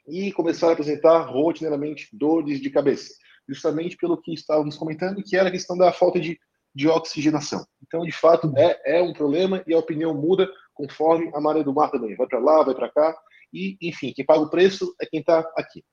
[0.07, 3.13] e começaram a apresentar rotineiramente dores de cabeça,
[3.47, 6.39] justamente pelo que estávamos comentando, que era a questão da falta de,
[6.73, 7.65] de oxigenação.
[7.86, 11.73] Então, de fato, é, é um problema e a opinião muda conforme a maré do
[11.73, 12.15] mar também.
[12.15, 13.15] Vai para lá, vai para cá,
[13.53, 15.83] e, enfim, quem paga o preço é quem está aqui.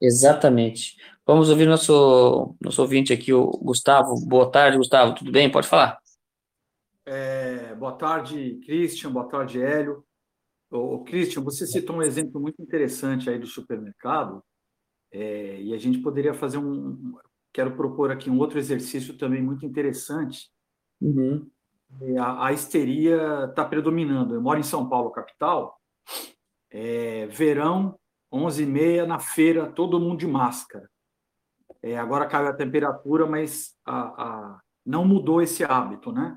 [0.00, 0.96] Exatamente.
[1.26, 4.14] Vamos ouvir nosso, nosso ouvinte aqui, o Gustavo.
[4.26, 5.14] Boa tarde, Gustavo.
[5.14, 5.50] Tudo bem?
[5.50, 5.98] Pode falar.
[7.06, 9.10] É, boa tarde, Christian.
[9.10, 10.04] Boa tarde, Hélio.
[10.70, 14.42] O Christian, você citou um exemplo muito interessante aí do supermercado,
[15.12, 17.16] é, e a gente poderia fazer um.
[17.54, 20.50] Quero propor aqui um outro exercício também muito interessante.
[21.00, 21.48] Uhum.
[22.18, 24.34] A, a, histeria está predominando.
[24.34, 25.80] Eu moro em São Paulo, capital.
[26.68, 27.96] É, verão,
[28.32, 30.90] 11h30 na feira, todo mundo de máscara.
[31.80, 36.36] É, agora caiu a temperatura, mas a, a, não mudou esse hábito, né?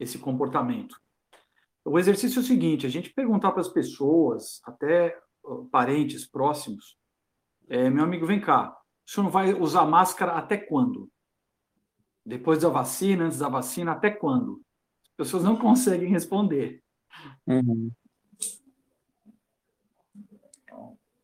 [0.00, 0.96] Esse comportamento.
[1.84, 5.16] O exercício é o seguinte: a gente perguntar para as pessoas, até
[5.70, 6.98] parentes próximos,
[7.68, 11.08] é, meu amigo, vem cá, o senhor não vai usar máscara até quando?
[12.24, 14.60] Depois da vacina, antes da vacina, até quando?
[15.10, 16.82] As pessoas não conseguem responder.
[17.46, 17.90] Uhum.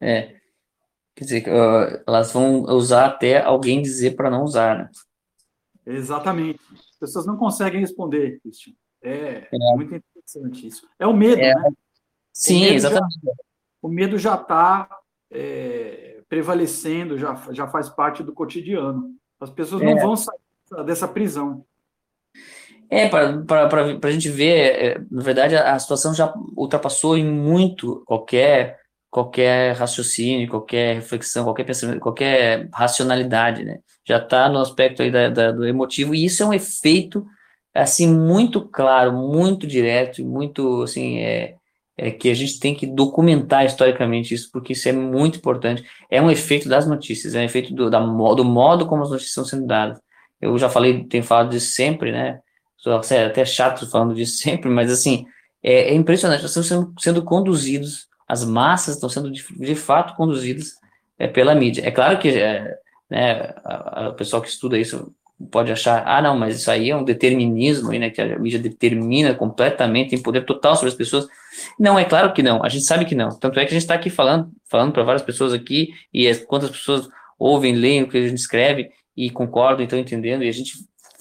[0.01, 0.41] É.
[1.15, 1.45] Quer dizer,
[2.07, 4.91] elas vão usar até alguém dizer para não usar, né?
[5.85, 6.61] Exatamente.
[6.73, 8.75] As pessoas não conseguem responder, Cristian.
[9.03, 9.75] É, é.
[9.75, 10.89] muito interessante isso.
[10.99, 11.53] É o medo, é.
[11.53, 11.73] né?
[12.33, 13.21] Sim, o exatamente.
[13.23, 13.33] Já,
[13.83, 14.89] o medo já está
[15.31, 16.02] é,
[16.33, 19.11] prevalecendo, já, já faz parte do cotidiano.
[19.39, 20.01] As pessoas não é.
[20.01, 20.41] vão sair
[20.87, 21.63] dessa prisão.
[22.89, 23.69] É, para
[24.03, 29.77] a gente ver, é, na verdade, a, a situação já ultrapassou em muito qualquer qualquer
[29.77, 33.81] raciocínio, qualquer reflexão, qualquer pensamento, qualquer racionalidade, né?
[34.03, 37.27] Já está no aspecto aí da, da, do emotivo e isso é um efeito
[37.75, 41.57] assim muito claro, muito direto, muito assim é,
[41.97, 45.85] é que a gente tem que documentar historicamente isso porque isso é muito importante.
[46.11, 49.31] É um efeito das notícias, é um efeito do, da, do modo como as notícias
[49.31, 50.01] estão sendo dadas.
[50.41, 52.41] Eu já falei, tenho falado disso sempre, né?
[52.77, 55.27] Sou até chato falando disso sempre, mas assim
[55.63, 56.43] é, é impressionante.
[56.43, 60.77] Nós estamos sendo, sendo conduzidos as massas estão sendo de, de fato conduzidas
[61.19, 61.87] é, pela mídia.
[61.87, 62.79] É claro que é,
[63.11, 63.55] né,
[64.09, 65.15] o pessoal que estuda isso
[65.51, 69.35] pode achar, ah, não, mas isso aí é um determinismo, né, que a mídia determina
[69.35, 71.27] completamente, tem poder total sobre as pessoas.
[71.79, 73.31] Não, é claro que não, a gente sabe que não.
[73.39, 76.39] Tanto é que a gente está aqui falando, falando para várias pessoas aqui, e as,
[76.39, 80.53] quantas pessoas ouvem, leem o que a gente escreve e concordam, estão entendendo, e a
[80.53, 80.73] gente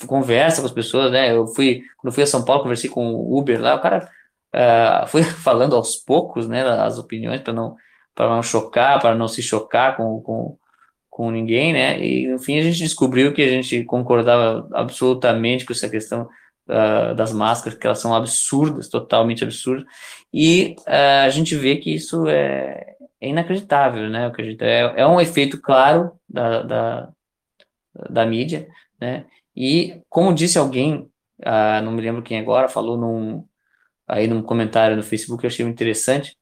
[0.08, 1.36] conversa com as pessoas, né?
[1.36, 4.10] Eu fui, quando fui a São Paulo, conversei com o Uber lá, o cara
[4.54, 7.76] uh, fui falando aos poucos, né, as opiniões para não
[8.14, 10.58] para não chocar, para não se chocar com, com,
[11.12, 15.74] com ninguém, né, e no fim a gente descobriu que a gente concordava absolutamente com
[15.74, 16.30] essa questão
[16.70, 19.86] uh, das máscaras, que elas são absurdas, totalmente absurdas,
[20.34, 24.64] e uh, a gente vê que isso é, é inacreditável, né, o que a gente,
[24.64, 27.10] é, é um efeito claro da, da,
[28.10, 28.70] da mídia,
[29.00, 31.10] né, e como disse alguém,
[31.42, 33.46] uh, não me lembro quem agora, falou num,
[34.08, 36.38] aí num comentário no Facebook, eu achei interessante.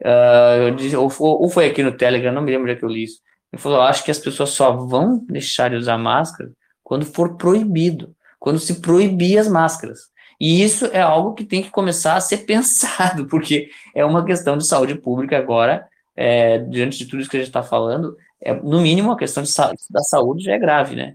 [0.00, 3.04] Uh, disse, ou, ou, foi aqui no Telegram, não me lembro já que eu li
[3.04, 3.20] isso.
[3.52, 6.50] Ele falou: acho que as pessoas só vão deixar de usar máscara
[6.82, 10.10] quando for proibido, quando se proibir as máscaras.
[10.40, 14.56] E isso é algo que tem que começar a ser pensado, porque é uma questão
[14.56, 18.52] de saúde pública agora, é, diante de tudo isso que a gente está falando, é,
[18.52, 19.52] no mínimo a questão de,
[19.88, 21.14] da saúde já é grave, né?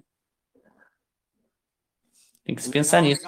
[2.45, 3.28] Tem que se pensar nisso.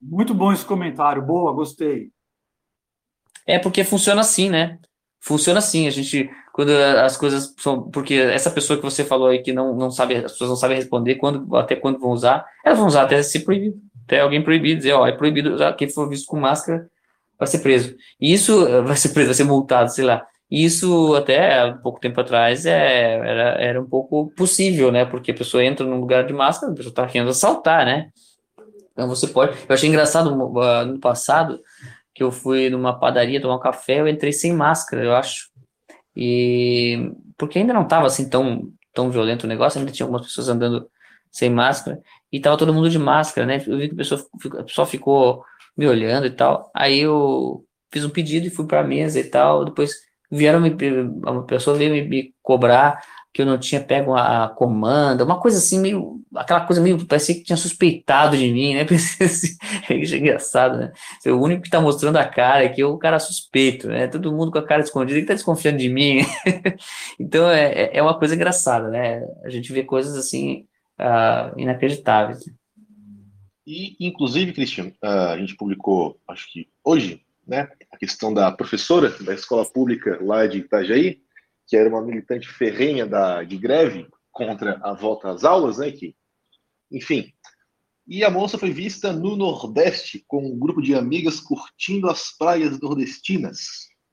[0.00, 2.10] Muito bom esse comentário, boa, gostei.
[3.46, 4.78] É porque funciona assim, né?
[5.20, 9.38] Funciona assim, a gente, quando as coisas são, porque essa pessoa que você falou aí
[9.38, 12.76] que não, não sabe, as pessoas não sabem responder quando, até quando vão usar, elas
[12.76, 16.08] vão usar até se proibir, até alguém proibir, dizer, ó, é proibido usar, quem for
[16.08, 16.88] visto com máscara
[17.38, 17.94] vai ser preso.
[18.20, 20.26] E isso vai ser preso, vai ser multado, sei lá.
[20.50, 25.04] E isso até pouco tempo atrás é, era, era um pouco possível, né?
[25.04, 28.08] Porque a pessoa entra num lugar de máscara, a pessoa está querendo assaltar, né?
[28.92, 29.52] Então você pode.
[29.52, 31.60] Eu achei engraçado uh, no passado
[32.12, 35.56] que eu fui numa padaria tomar um café, eu entrei sem máscara, eu acho.
[36.18, 40.48] E porque ainda não estava assim tão tão violento o negócio, ainda tinha algumas pessoas
[40.48, 40.90] andando
[41.30, 42.02] sem máscara
[42.32, 43.62] e tava todo mundo de máscara, né?
[43.64, 44.26] Eu vi que a pessoa,
[44.58, 45.44] a pessoa ficou
[45.76, 46.70] me olhando e tal.
[46.74, 49.64] Aí eu fiz um pedido e fui para a mesa e tal.
[49.64, 49.92] Depois
[50.30, 50.70] vieram me,
[51.24, 53.00] uma pessoa veio me, me cobrar
[53.38, 57.36] que eu não tinha pego a comanda, uma coisa assim, meio, aquela coisa meio, parecia
[57.36, 58.82] que tinha suspeitado de mim, né?
[58.90, 59.56] Assim,
[59.88, 60.92] é engraçado, né?
[61.24, 64.08] O único que tá mostrando a cara é o cara suspeito, né?
[64.08, 66.22] Todo mundo com a cara escondida que tá desconfiando de mim.
[67.16, 69.24] então é, é, é uma coisa engraçada, né?
[69.44, 70.66] A gente vê coisas assim
[70.98, 72.40] uh, inacreditáveis.
[73.64, 79.10] E, inclusive, Cristian, uh, a gente publicou, acho que hoje, né, a questão da professora
[79.20, 81.20] da escola pública lá de Itajaí,
[81.68, 85.92] que era uma militante ferrenha da, de greve contra a volta às aulas, né?
[85.92, 86.16] Que,
[86.90, 87.30] enfim.
[88.06, 92.80] E a moça foi vista no Nordeste com um grupo de amigas curtindo as praias
[92.80, 93.58] nordestinas.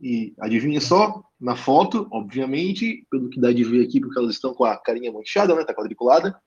[0.01, 4.53] E adivinha só, na foto, obviamente, pelo que dá de ver aqui, porque elas estão
[4.53, 5.63] com a carinha manchada, né?
[5.63, 6.37] Tá quadriculada,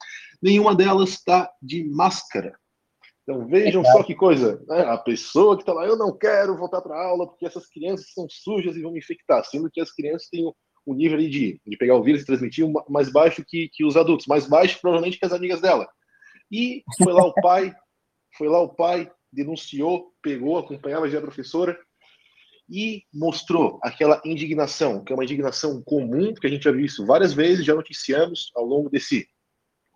[0.42, 2.54] nenhuma delas está de máscara.
[3.22, 4.80] Então vejam só que coisa, né?
[4.82, 8.26] a pessoa que está lá, eu não quero voltar para aula porque essas crianças são
[8.28, 10.54] sujas e vão me infectar, sendo que as crianças têm o
[10.94, 14.46] nível de, de pegar o vírus e transmitir mais baixo que, que os adultos, mais
[14.46, 15.88] baixo provavelmente que as amigas dela.
[16.50, 17.74] E foi lá o pai,
[18.36, 21.78] foi lá o pai, denunciou, pegou, acompanhava já a professora
[22.70, 27.06] e mostrou aquela indignação, que é uma indignação comum, porque a gente já viu isso
[27.06, 29.26] várias vezes, já noticiamos ao longo desse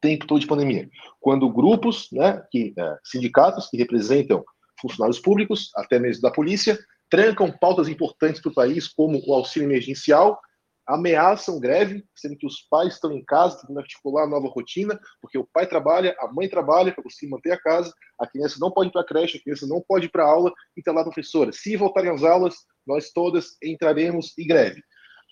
[0.00, 0.88] tempo todo de pandemia,
[1.20, 4.44] quando grupos, né, que, é, sindicatos que representam
[4.80, 6.76] funcionários públicos, até mesmo da polícia,
[7.08, 10.40] trancam pautas importantes para o país, como o auxílio emergencial,
[10.86, 15.38] ameaçam greve, sendo que os pais estão em casa, tentando articular a nova rotina, porque
[15.38, 18.88] o pai trabalha, a mãe trabalha para conseguir manter a casa, a criança não pode
[18.88, 21.02] ir para a creche, a criança não pode ir para a aula, e está lá
[21.02, 21.52] professora.
[21.52, 22.54] Se voltarem às aulas,
[22.86, 24.82] nós todas entraremos em greve.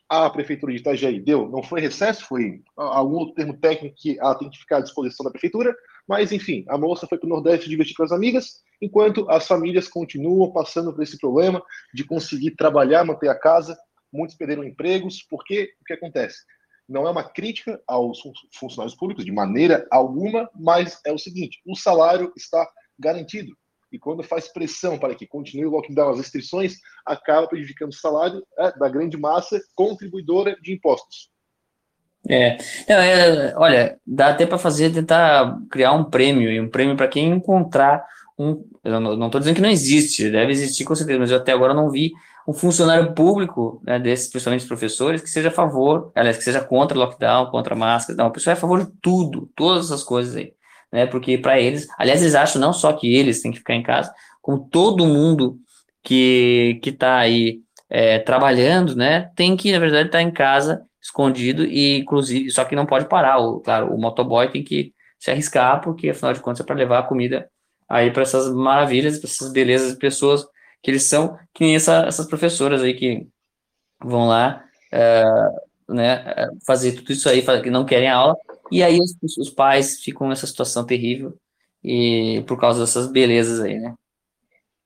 [0.08, 4.34] A prefeitura de Itajaí deu, não foi recesso, foi algum outro termo técnico que ela
[4.34, 5.74] tem que ficar à disposição da prefeitura,
[6.08, 9.86] mas enfim, a moça foi para o Nordeste divertir com as amigas, enquanto as famílias
[9.86, 11.62] continuam passando por esse problema
[11.94, 13.78] de conseguir trabalhar, manter a casa
[14.12, 16.38] muitos perderam empregos, porque o que acontece?
[16.88, 18.20] Não é uma crítica aos
[18.52, 22.68] funcionários públicos, de maneira alguma, mas é o seguinte: o salário está
[22.98, 23.56] garantido.
[23.92, 28.44] E quando faz pressão para que continue o lockdown, as restrições, acaba prejudicando o salário
[28.58, 31.30] é, da grande massa contribuidora de impostos.
[32.28, 37.08] É, é olha, dá até para fazer, tentar criar um prêmio, e um prêmio para
[37.08, 38.04] quem encontrar
[38.38, 38.64] um.
[38.84, 41.74] Eu não estou dizendo que não existe, deve existir com certeza, mas eu até agora
[41.74, 42.12] não vi
[42.50, 46.98] um funcionário público, né, desses, principalmente professores, que seja a favor, aliás, que seja contra
[46.98, 50.02] o lockdown, contra a máscara, não, a pessoa é a favor de tudo, todas essas
[50.02, 50.52] coisas aí,
[50.92, 53.84] né, porque para eles, aliás, eles acham não só que eles têm que ficar em
[53.84, 55.58] casa, como todo mundo
[56.02, 60.82] que que está aí é, trabalhando, né, tem que, na verdade, estar tá em casa,
[61.00, 65.30] escondido, e inclusive, só que não pode parar, o, claro, o motoboy tem que se
[65.30, 67.48] arriscar, porque afinal de contas é para levar a comida
[67.88, 70.44] aí para essas maravilhas, para essas belezas de pessoas
[70.82, 73.26] que eles são que nem essa, essas professoras aí que
[74.02, 75.24] vão lá é,
[75.88, 78.36] né, é, fazer tudo isso aí, que não querem a aula,
[78.70, 81.36] e aí os, os pais ficam nessa situação terrível
[81.82, 83.94] e por causa dessas belezas aí, né?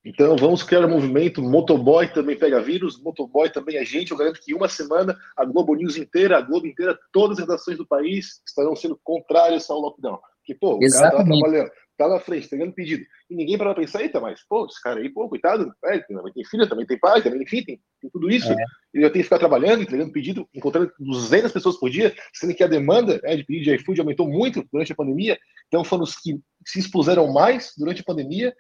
[0.05, 1.43] Então vamos criar um movimento.
[1.43, 4.11] Motoboy também pega vírus, motoboy também é gente.
[4.11, 7.79] Eu garanto que uma semana a Globo News inteira, a Globo inteira, todas as redações
[7.79, 10.19] do país estarão sendo contrárias ao lockdown.
[10.39, 11.17] Porque, pô, o Exatamente.
[11.17, 13.05] cara tá trabalhando, tá na frente, pegando pedido.
[13.31, 16.45] E ninguém para pensar, eita, mas, pô, esse cara aí, pô, coitado, é, também tem
[16.45, 18.51] filho, também tem pai, também, enfim, tem, tem tudo isso.
[18.51, 18.57] É.
[18.93, 22.69] Ele tem que ficar trabalhando, entregando pedido, encontrando 200 pessoas por dia, sendo que a
[22.69, 25.39] demanda é, de pedido de iFood aumentou muito durante a pandemia.
[25.69, 28.55] Então foram os que se expuseram mais durante a pandemia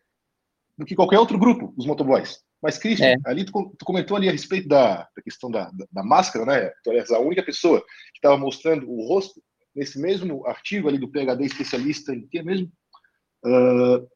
[0.76, 2.40] do que qualquer outro grupo, os motoboys.
[2.62, 3.16] Mas, Cristian, é.
[3.26, 6.72] ali tu, tu, comentou ali a respeito da, da questão da, da, da, máscara, né?
[6.82, 9.42] Tu és a única pessoa que estava mostrando o rosto
[9.74, 12.72] nesse mesmo artigo ali do PhD especialista em que mesmo?
[13.44, 14.08] Uh,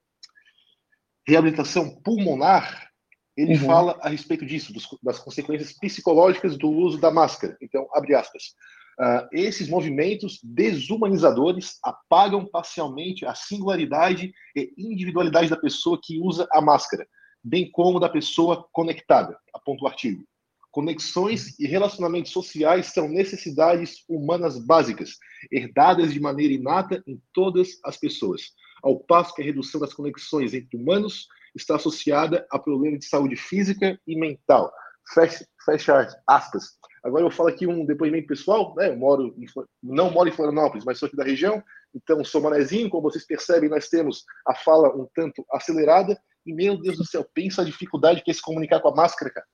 [1.29, 2.89] reabilitação pulmonar,
[3.37, 3.67] ele uhum.
[3.67, 7.57] fala a respeito disso, dos, das consequências psicológicas do uso da máscara.
[7.61, 8.55] Então, abre aspas.
[8.99, 16.61] Uh, esses movimentos desumanizadores apagam parcialmente a singularidade e individualidade da pessoa que usa a
[16.61, 17.07] máscara,
[17.45, 20.25] bem como da pessoa conectada, aponta o artigo.
[20.73, 25.17] Conexões e relacionamentos sociais são necessidades humanas básicas,
[25.51, 28.53] herdadas de maneira inata em todas as pessoas
[28.83, 33.37] ao passo que a redução das conexões entre humanos está associada a problemas de saúde
[33.37, 34.73] física e mental.
[35.13, 36.79] Fecha, fecha aspas.
[37.03, 38.91] Agora eu falo aqui um depoimento pessoal, né?
[38.91, 39.47] Eu moro em,
[39.83, 41.63] não moro em Florianópolis, mas sou aqui da região,
[41.95, 46.77] então sou manezinho, como vocês percebem, nós temos a fala um tanto acelerada, e meu
[46.81, 49.47] Deus do céu, pensa a dificuldade que é se comunicar com a máscara, cara.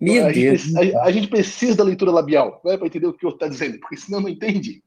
[0.00, 0.62] Meu a Deus.
[0.62, 3.44] Gente, a, a, gente precisa da leitura labial, né, para entender o que o outro
[3.44, 4.82] está dizendo, porque senão não entende.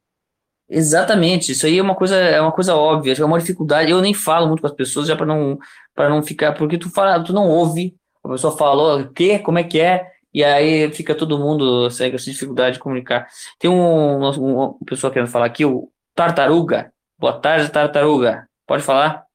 [0.69, 3.91] Exatamente, isso aí é uma coisa, é uma coisa óbvia, é uma dificuldade.
[3.91, 5.57] Eu nem falo muito com as pessoas já para não,
[5.93, 9.59] para não ficar, porque tu fala, tu não ouve, a pessoa falou, o quê, como
[9.59, 13.27] é que é, e aí fica todo mundo segue essa dificuldade de comunicar.
[13.59, 16.91] Tem um, um, uma pessoa querendo falar aqui, o Tartaruga.
[17.19, 18.47] Boa tarde, Tartaruga.
[18.65, 19.25] Pode falar?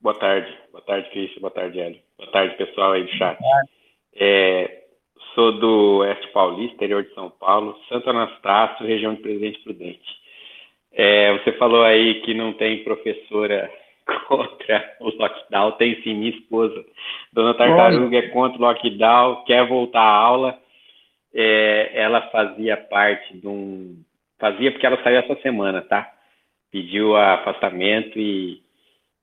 [0.00, 0.52] Boa tarde.
[0.70, 1.40] Boa tarde, Cristian.
[1.40, 2.00] Boa tarde, Hélio.
[2.18, 3.38] Boa tarde, pessoal aí do chat.
[4.14, 4.81] É,
[5.34, 10.22] sou do Oeste Paulista, interior de São Paulo, Santo Anastácio, região de Presidente Prudente.
[10.92, 13.70] É, você falou aí que não tem professora
[14.28, 16.84] contra o lockdown, tem sim minha esposa.
[17.32, 20.58] Dona Tartaruga é contra o lockdown, quer voltar à aula.
[21.34, 23.96] É, ela fazia parte de um.
[24.38, 26.12] Fazia porque ela saiu essa semana, tá?
[26.70, 28.60] Pediu afastamento e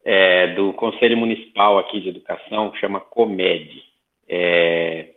[0.03, 3.83] é, do Conselho Municipal aqui de Educação, chama COMED.
[4.27, 5.09] É,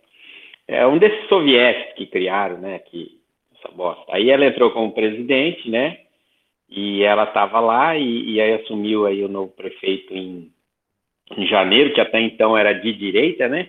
[0.72, 2.78] é um desses soviéticos que criaram, né?
[2.78, 3.22] Que,
[3.62, 4.04] essa bosta.
[4.10, 5.98] Aí ela entrou como presidente, né?
[6.68, 10.50] E ela estava lá e, e, aí assumiu aí o novo prefeito em,
[11.36, 13.68] em, janeiro, que até então era de direita, né?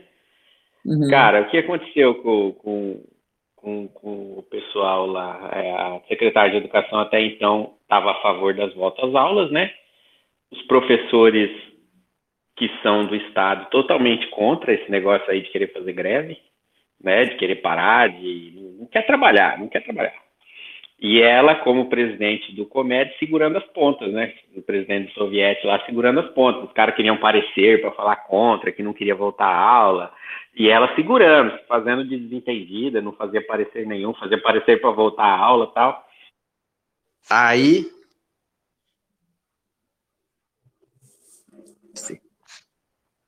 [0.86, 1.10] Uhum.
[1.10, 3.04] Cara, o que aconteceu com, com,
[3.56, 5.50] com, com o pessoal lá?
[5.54, 9.72] É, a secretária de Educação até então estava a favor das voltas aulas, né?
[10.52, 11.52] Os professores
[12.56, 16.38] que são do Estado totalmente contra esse negócio aí de querer fazer greve,
[17.04, 17.26] né?
[17.26, 20.14] De querer parar, de não quer trabalhar, não quer trabalhar.
[21.00, 24.34] E ela, como presidente do Comed, segurando as pontas, né?
[24.56, 26.64] O presidente do soviético lá segurando as pontas.
[26.64, 30.14] Os caras queriam parecer para falar contra, que não queria voltar à aula.
[30.56, 35.38] E ela segurando, fazendo de desentendida, não fazia parecer nenhum, fazia parecer para voltar à
[35.38, 36.08] aula tal.
[37.30, 37.86] Aí.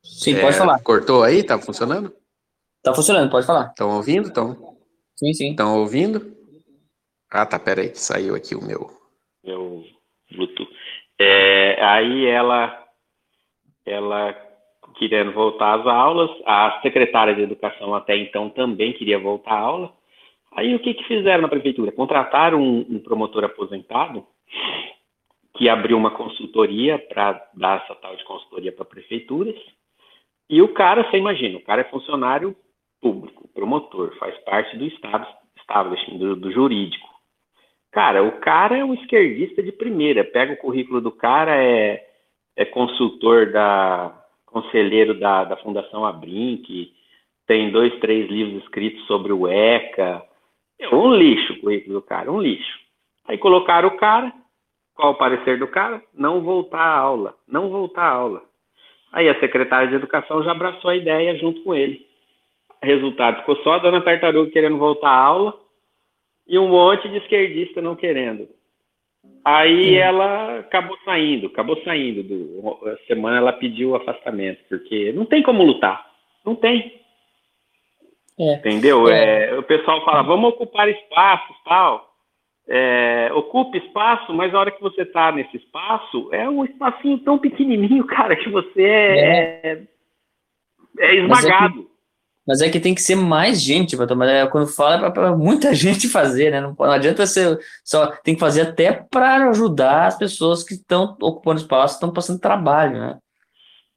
[0.01, 0.81] Sim, é, pode falar.
[0.81, 1.43] Cortou aí?
[1.43, 2.13] Tá funcionando?
[2.85, 3.69] Tá funcionando, pode falar.
[3.69, 4.31] Estão ouvindo?
[4.31, 4.53] Tão...
[5.15, 5.49] Sim, sim.
[5.49, 6.21] Estão ouvindo?
[7.31, 8.91] Ah, tá, peraí, saiu aqui o meu,
[9.43, 9.83] meu
[10.31, 10.71] Bluetooth.
[11.19, 12.85] É, aí ela,
[13.87, 14.35] ela
[14.99, 19.91] querendo voltar às aulas, a secretária de educação até então também queria voltar à aula.
[20.55, 21.91] Aí o que, que fizeram na prefeitura?
[21.91, 24.27] Contrataram um, um promotor aposentado
[25.57, 29.55] que abriu uma consultoria para dar essa tal de consultoria para prefeituras.
[30.47, 32.55] E o cara, você imagina, o cara é funcionário
[33.05, 35.27] público, promotor, faz parte do estado,
[35.59, 37.07] establishment, do, do jurídico.
[37.91, 40.23] Cara, o cara é um esquerdista de primeira.
[40.23, 42.03] Pega o currículo do cara, é,
[42.55, 44.25] é consultor da.
[44.47, 46.91] conselheiro da, da Fundação Abrinq,
[47.45, 50.23] tem dois, três livros escritos sobre o ECA.
[50.79, 52.79] É um lixo o currículo do cara, um lixo.
[53.27, 54.33] Aí colocaram o cara,
[54.95, 56.01] qual o parecer do cara?
[56.11, 58.41] Não voltar à aula, não voltar à aula.
[59.11, 62.14] Aí a secretária de Educação já abraçou a ideia junto com ele.
[62.85, 65.53] Resultado, ficou só a dona Tartaruga querendo voltar à aula,
[66.47, 68.47] e um monte de esquerdista não querendo.
[69.43, 72.23] Aí ela acabou saindo, acabou saindo.
[72.23, 76.05] Do, a semana ela pediu afastamento, porque não tem como lutar.
[76.45, 76.99] Não tem.
[78.39, 78.53] É.
[78.55, 79.07] Entendeu?
[79.07, 79.49] É.
[79.49, 82.11] É, o pessoal fala, vamos ocupar espaços, tal.
[82.67, 87.37] É, ocupe espaço, mas a hora que você está nesse espaço, é um espacinho tão
[87.37, 89.83] pequenininho, cara, que você é, é,
[90.99, 91.87] é esmagado.
[92.47, 94.27] Mas é que tem que ser mais gente para tomar.
[94.27, 96.61] É, quando fala, é para muita gente fazer, né?
[96.61, 98.07] Não, não, adianta ser só.
[98.23, 102.99] Tem que fazer até para ajudar as pessoas que estão ocupando espaço, estão passando trabalho,
[102.99, 103.17] né?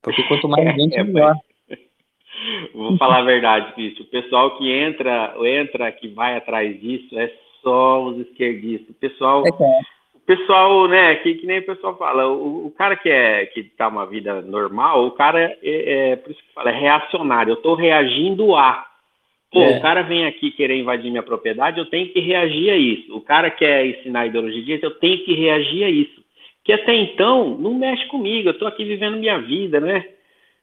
[0.03, 1.35] Porque quanto mais gente, é, melhor.
[2.73, 4.03] Vou falar a verdade, Cristo.
[4.05, 7.31] O pessoal que entra, entra, que vai atrás disso, é
[7.63, 8.91] só os esquerdistas.
[8.91, 9.45] O pessoal.
[9.45, 9.98] É, é
[10.29, 13.89] pessoal, né, que, que nem o pessoal fala, o, o, cara que é que tá
[13.89, 17.75] uma vida normal, o cara é, é por isso que fala, é reacionário, eu tô
[17.75, 18.87] reagindo a.
[19.51, 19.79] Pô, é.
[19.79, 23.17] o cara vem aqui querer invadir minha propriedade, eu tenho que reagir a isso.
[23.17, 26.23] O cara quer ensinar ideologia disso, eu tenho que reagir a isso.
[26.63, 30.05] Que até então não mexe comigo, eu tô aqui vivendo minha vida, né?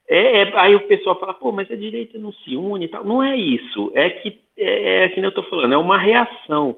[0.08, 3.04] É, é, aí o pessoal fala, pô, mas a direita não se une e tal.
[3.04, 3.92] Não é isso.
[3.96, 6.78] É que, é, é que eu tô falando, é uma reação.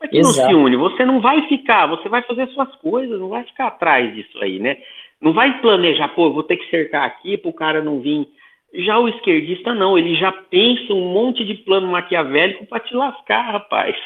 [0.00, 3.28] Mas que não se une, você não vai ficar, você vai fazer suas coisas, não
[3.28, 4.76] vai ficar atrás disso aí, né?
[5.20, 8.28] Não vai planejar, pô, vou ter que cercar aqui para o cara não vir.
[8.72, 13.50] Já o esquerdista não, ele já pensa um monte de plano maquiavélico para te lascar,
[13.50, 13.96] rapaz.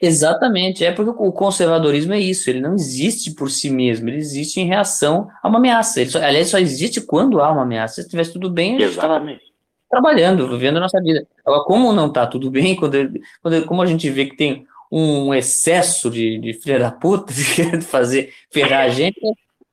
[0.00, 4.60] Exatamente, é porque o conservadorismo é isso, ele não existe por si mesmo, ele existe
[4.60, 6.00] em reação a uma ameaça.
[6.00, 7.96] Ele só, aliás, só existe quando há uma ameaça.
[7.96, 9.42] Se estivesse tudo bem, a gente Exatamente.
[9.88, 11.26] trabalhando, vivendo a nossa vida.
[11.44, 12.96] Agora, como não está tudo bem, quando,
[13.42, 17.80] quando, como a gente vê que tem um excesso de, de filha da puta, de
[17.82, 19.20] fazer ferrar a gente,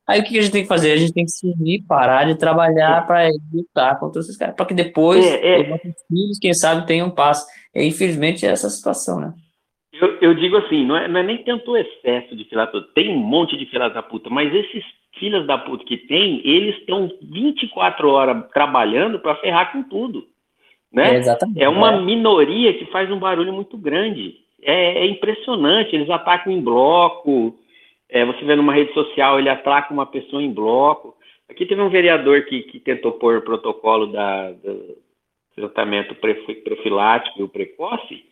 [0.05, 0.91] aí o que a gente tem que fazer?
[0.91, 4.65] A gente tem que se unir, parar de trabalhar para lutar contra esses caras, para
[4.65, 5.73] que depois é, é.
[5.73, 7.45] os filhos, quem sabe, tenham paz.
[7.73, 9.33] E, infelizmente, é essa situação, né?
[9.99, 12.67] Eu, eu digo assim, não é, não é nem tanto o excesso de filha da
[12.67, 14.83] puta, tem um monte de filha da puta, mas esses
[15.17, 20.27] filhas da puta que tem, eles estão 24 horas trabalhando para ferrar com tudo.
[20.91, 21.15] Né?
[21.15, 22.01] É, exatamente, é uma é.
[22.01, 24.35] minoria que faz um barulho muito grande.
[24.67, 27.57] É, é impressionante, eles atacam em bloco.
[28.09, 31.15] É, você vê numa rede social, ele ataca uma pessoa em bloco.
[31.49, 34.97] Aqui teve um vereador que, que tentou pôr o protocolo da, do
[35.55, 36.13] tratamento
[36.65, 38.25] profilático e o precoce.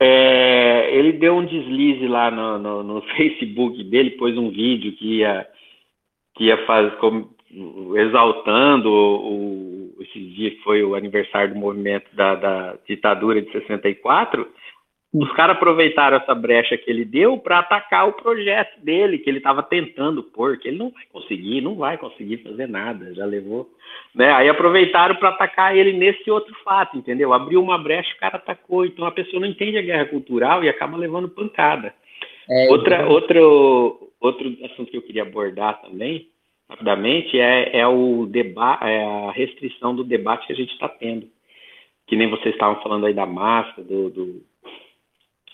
[0.00, 5.18] É, ele deu um deslize lá no, no, no, Facebook dele, pôs um vídeo que
[5.18, 5.46] ia,
[6.34, 7.34] que ia fazer, como,
[7.94, 14.48] exaltando o, o, esse dia foi o aniversário do movimento da, da ditadura de 64
[15.12, 19.38] os caras aproveitaram essa brecha que ele deu para atacar o projeto dele, que ele
[19.38, 23.68] estava tentando pôr, que ele não vai conseguir, não vai conseguir fazer nada, já levou.
[24.14, 24.30] Né?
[24.30, 27.32] Aí aproveitaram para atacar ele nesse outro fato, entendeu?
[27.32, 28.86] Abriu uma brecha, o cara atacou.
[28.86, 31.92] Então a pessoa não entende a guerra cultural e acaba levando pancada.
[32.48, 36.28] É, Outra, outro, outro assunto que eu queria abordar também,
[36.68, 41.28] rapidamente, é, é, o deba é a restrição do debate que a gente está tendo.
[42.06, 44.49] Que nem vocês estavam falando aí da máscara, do, do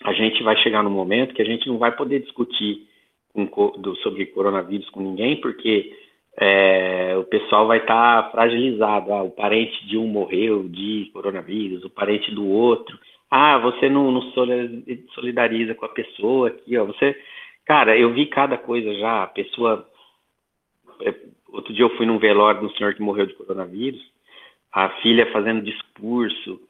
[0.03, 2.87] a gente vai chegar no momento que a gente não vai poder discutir
[3.33, 5.95] com, do, sobre coronavírus com ninguém, porque
[6.39, 9.11] é, o pessoal vai estar tá fragilizado.
[9.11, 12.97] Ah, o parente de um morreu de coronavírus, o parente do outro.
[13.29, 14.21] Ah, você não, não
[15.13, 16.85] solidariza com a pessoa aqui, ó.
[16.85, 17.19] Você,
[17.65, 19.23] cara, eu vi cada coisa já.
[19.23, 19.87] A pessoa.
[21.01, 21.13] É,
[21.49, 24.01] outro dia eu fui num velório de um senhor que morreu de coronavírus.
[24.71, 26.61] A filha fazendo discurso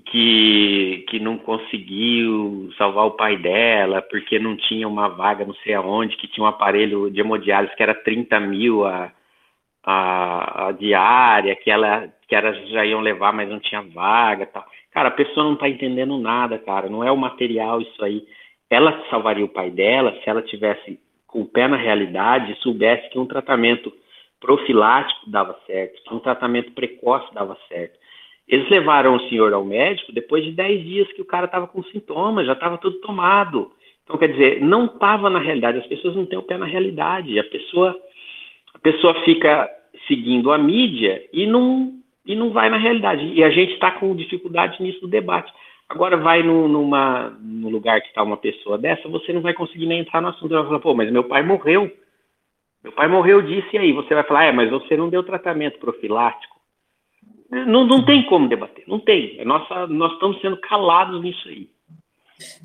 [0.00, 5.74] que, que não conseguiu salvar o pai dela porque não tinha uma vaga não sei
[5.74, 9.12] aonde, que tinha um aparelho de hemodiálise que era 30 mil a,
[9.84, 14.64] a, a diária, que ela que era, já iam levar, mas não tinha vaga tal.
[14.90, 16.88] Cara, a pessoa não está entendendo nada, cara.
[16.88, 18.26] Não é o material isso aí.
[18.70, 23.10] Ela salvaria o pai dela se ela tivesse com o pé na realidade e soubesse
[23.10, 23.92] que um tratamento
[24.40, 28.01] profilático dava certo, que um tratamento precoce dava certo
[28.48, 31.82] eles levaram o senhor ao médico depois de 10 dias que o cara estava com
[31.84, 33.72] sintomas, já estava tudo tomado.
[34.04, 37.38] Então, quer dizer, não estava na realidade, as pessoas não têm o pé na realidade.
[37.38, 37.96] A pessoa,
[38.74, 39.70] a pessoa fica
[40.06, 41.92] seguindo a mídia e não,
[42.26, 43.24] e não vai na realidade.
[43.32, 45.52] E a gente está com dificuldade nisso do debate.
[45.88, 49.86] Agora vai no, numa, no lugar que está uma pessoa dessa, você não vai conseguir
[49.86, 50.48] nem entrar no assunto.
[50.48, 51.90] Você vai falar, pô, mas meu pai morreu.
[52.82, 53.92] Meu pai morreu disso, e aí?
[53.92, 56.51] Você vai falar, é, mas você não deu tratamento profilático.
[57.52, 59.38] Não, não tem como debater, não tem.
[59.38, 61.68] É nossa, nós estamos sendo calados nisso aí.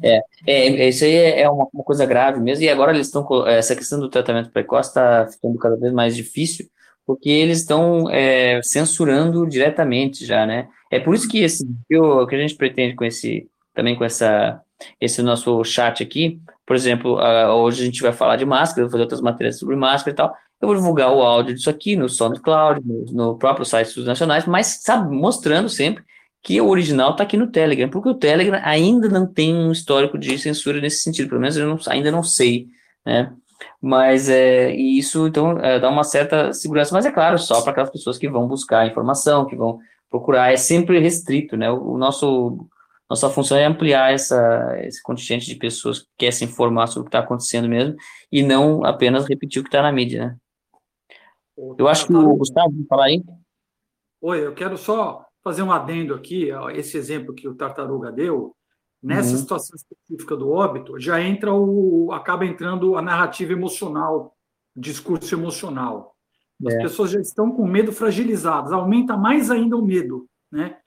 [0.02, 3.76] É, é, isso aí é uma, uma, coisa grave mesmo, e agora eles estão, essa
[3.76, 6.68] questão do tratamento precoce está ficando cada vez mais difícil,
[7.06, 10.70] porque eles estão é, censurando diretamente já, né?
[10.90, 14.62] É por isso que esse o que a gente pretende com esse, também com essa,
[15.00, 17.18] esse nosso chat aqui, por exemplo,
[17.54, 20.36] hoje a gente vai falar de máscara, vou fazer outras matérias sobre máscara e tal,
[20.62, 24.46] eu vou divulgar o áudio disso aqui no SoundCloud, no, no próprio site dos nacionais,
[24.46, 26.04] mas sabe, mostrando sempre
[26.44, 30.18] que o original está aqui no Telegram, porque o Telegram ainda não tem um histórico
[30.18, 32.68] de censura nesse sentido, pelo menos eu não, ainda não sei,
[33.06, 33.34] né?
[33.82, 37.92] Mas é, isso então é, dá uma certa segurança, mas é claro, só para aquelas
[37.92, 39.80] pessoas que vão buscar informação, que vão
[40.10, 41.70] procurar, é sempre restrito, né?
[41.70, 42.68] O, o nosso
[43.10, 47.04] nossa função é ampliar essa, esse contingente de pessoas que querem se informar sobre o
[47.06, 47.96] que está acontecendo mesmo
[48.32, 50.36] e não apenas repetir o que está na mídia, né?
[51.78, 53.24] Eu acho que o Gustavo vai falar aí.
[54.22, 58.56] Oi, eu quero só fazer um adendo aqui, esse exemplo que o Tartaruga deu,
[59.02, 59.38] nessa uhum.
[59.38, 64.36] situação específica do óbito, já entra o acaba entrando a narrativa emocional,
[64.76, 66.16] discurso emocional.
[66.66, 66.82] As é.
[66.82, 70.80] pessoas já estão com medo fragilizadas, aumenta mais ainda o medo, né?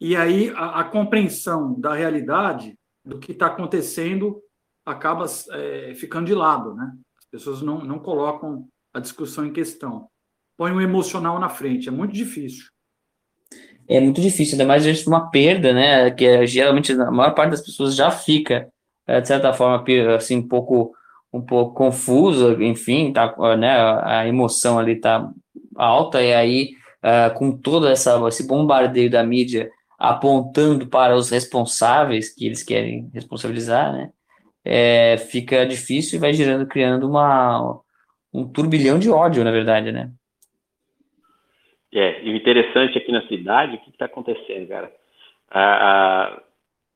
[0.00, 4.40] E aí a, a compreensão da realidade do que está acontecendo
[4.86, 6.96] acaba é, ficando de lado, né?
[7.18, 10.08] As pessoas não, não colocam a discussão em questão.
[10.56, 12.66] Põe o emocional na frente, é muito difícil.
[13.88, 16.10] É muito difícil, ainda mais diante de uma perda, né?
[16.10, 18.68] Que é, geralmente a maior parte das pessoas já fica,
[19.06, 19.82] é, de certa forma,
[20.14, 20.92] assim, um pouco,
[21.32, 23.70] um pouco confusa, enfim, tá, né?
[24.02, 25.30] A emoção ali tá
[25.74, 26.70] alta, e aí,
[27.02, 33.10] uh, com todo essa, esse bombardeio da mídia apontando para os responsáveis que eles querem
[33.14, 34.10] responsabilizar, né?
[34.64, 37.80] É, fica difícil e vai girando, criando uma,
[38.38, 40.10] um turbilhão de ódio, na verdade, né?
[41.92, 44.92] É, e o interessante aqui na cidade, o que está acontecendo, cara?
[45.50, 46.42] A, a,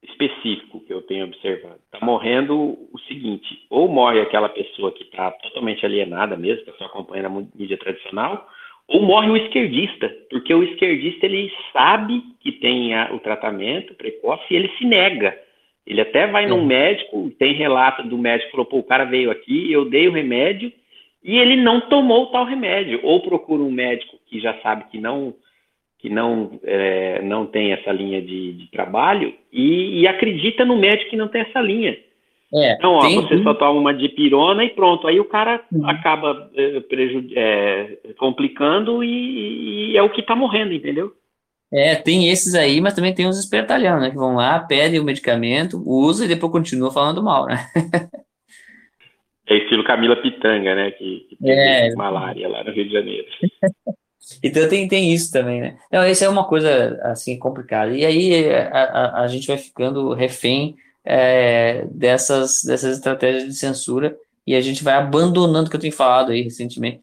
[0.03, 2.57] específico que eu tenho observado, está morrendo
[2.93, 7.30] o seguinte, ou morre aquela pessoa que está totalmente alienada mesmo, que só acompanha na
[7.30, 8.49] mídia tradicional,
[8.88, 14.45] ou morre o esquerdista, porque o esquerdista ele sabe que tem a, o tratamento precoce
[14.51, 15.38] e ele se nega.
[15.86, 16.49] Ele até vai é.
[16.49, 20.12] num médico, tem relato do médico falou, pô, o cara veio aqui, eu dei o
[20.12, 20.72] remédio,
[21.23, 25.35] e ele não tomou tal remédio, ou procura um médico que já sabe que não
[25.99, 31.11] que não é, não tem essa linha de, de trabalho e, e, acredita no médico
[31.11, 31.97] que não tem essa linha.
[32.53, 35.07] É, então, ó, você só toma uma dipirona e pronto.
[35.07, 35.89] Aí o cara uhum.
[35.89, 36.83] acaba é,
[37.37, 41.12] é, complicando e, e, é o que está morrendo, entendeu?
[41.73, 44.11] É, tem esses aí, mas também tem os espertalhão, né?
[44.11, 47.64] Que vão lá, pedem o medicamento, usa e depois continua falando mal, né?
[49.53, 50.90] É estilo Camila Pitanga, né?
[50.92, 51.94] Que, que tem é.
[51.94, 53.26] malária lá no Rio de Janeiro.
[54.42, 55.76] então tem, tem isso também, né?
[55.92, 57.94] Não, essa é uma coisa, assim, complicada.
[57.94, 60.74] E aí a, a, a gente vai ficando refém
[61.05, 66.32] é, dessas, dessas estratégias de censura e a gente vai abandonando, que eu tenho falado
[66.32, 67.03] aí recentemente,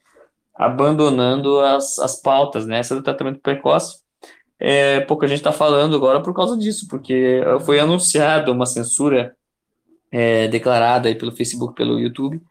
[0.56, 2.80] abandonando as, as pautas, né?
[2.80, 4.00] Essa do tratamento precoce,
[4.60, 9.36] é, pouco a gente está falando agora por causa disso, porque foi anunciado uma censura
[10.12, 12.42] é, declarada aí pelo Facebook, pelo YouTube.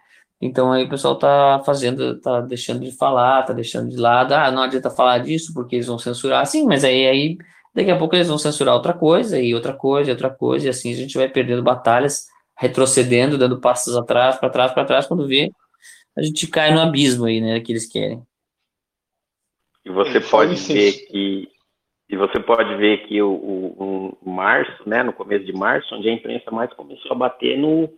[0.41, 4.33] Então aí o pessoal tá fazendo, tá deixando de falar, tá deixando de lado.
[4.33, 6.47] Ah, não adianta falar disso porque eles vão censurar.
[6.47, 7.39] Sim, mas aí, aí
[7.75, 10.71] daqui a pouco eles vão censurar outra coisa e outra coisa e outra coisa e
[10.71, 15.07] assim a gente vai perdendo batalhas, retrocedendo, dando passos atrás, para trás, para trás.
[15.07, 15.51] Quando vê,
[16.17, 18.23] a gente cai no abismo aí, né, que eles querem.
[19.85, 21.49] E você pode ver que
[22.09, 26.09] e você pode ver que o, o, o, março, né, no começo de março, onde
[26.09, 27.89] a imprensa mais começou a bater no,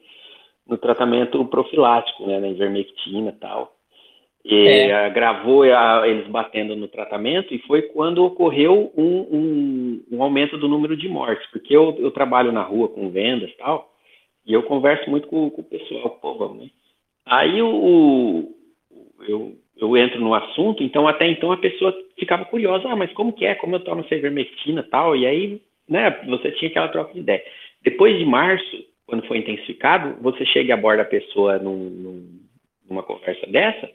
[0.67, 3.77] no tratamento profilático, né, na ivermectina e tal.
[4.45, 5.11] E é.
[5.11, 10.67] gravou a, eles batendo no tratamento e foi quando ocorreu um, um, um aumento do
[10.67, 13.93] número de mortes, porque eu, eu, trabalho na rua com vendas e tal,
[14.47, 16.71] e eu converso muito com, com o pessoal, o povo, né?
[17.27, 18.51] Aí o,
[19.29, 23.33] eu eu entro no assunto, então até então a pessoa ficava curiosa, ah, mas como
[23.33, 27.15] que é, como eu tomo essa e tal, e aí, né, você tinha aquela troca
[27.15, 27.43] de ideia.
[27.83, 32.41] Depois de março, quando foi intensificado, você chega e aborda a pessoa num, num,
[32.89, 33.91] numa conversa dessa,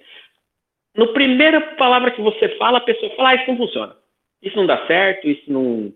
[0.96, 3.96] no primeira palavra que você fala, a pessoa fala, ah, isso não funciona,
[4.42, 5.94] isso não dá certo, isso não...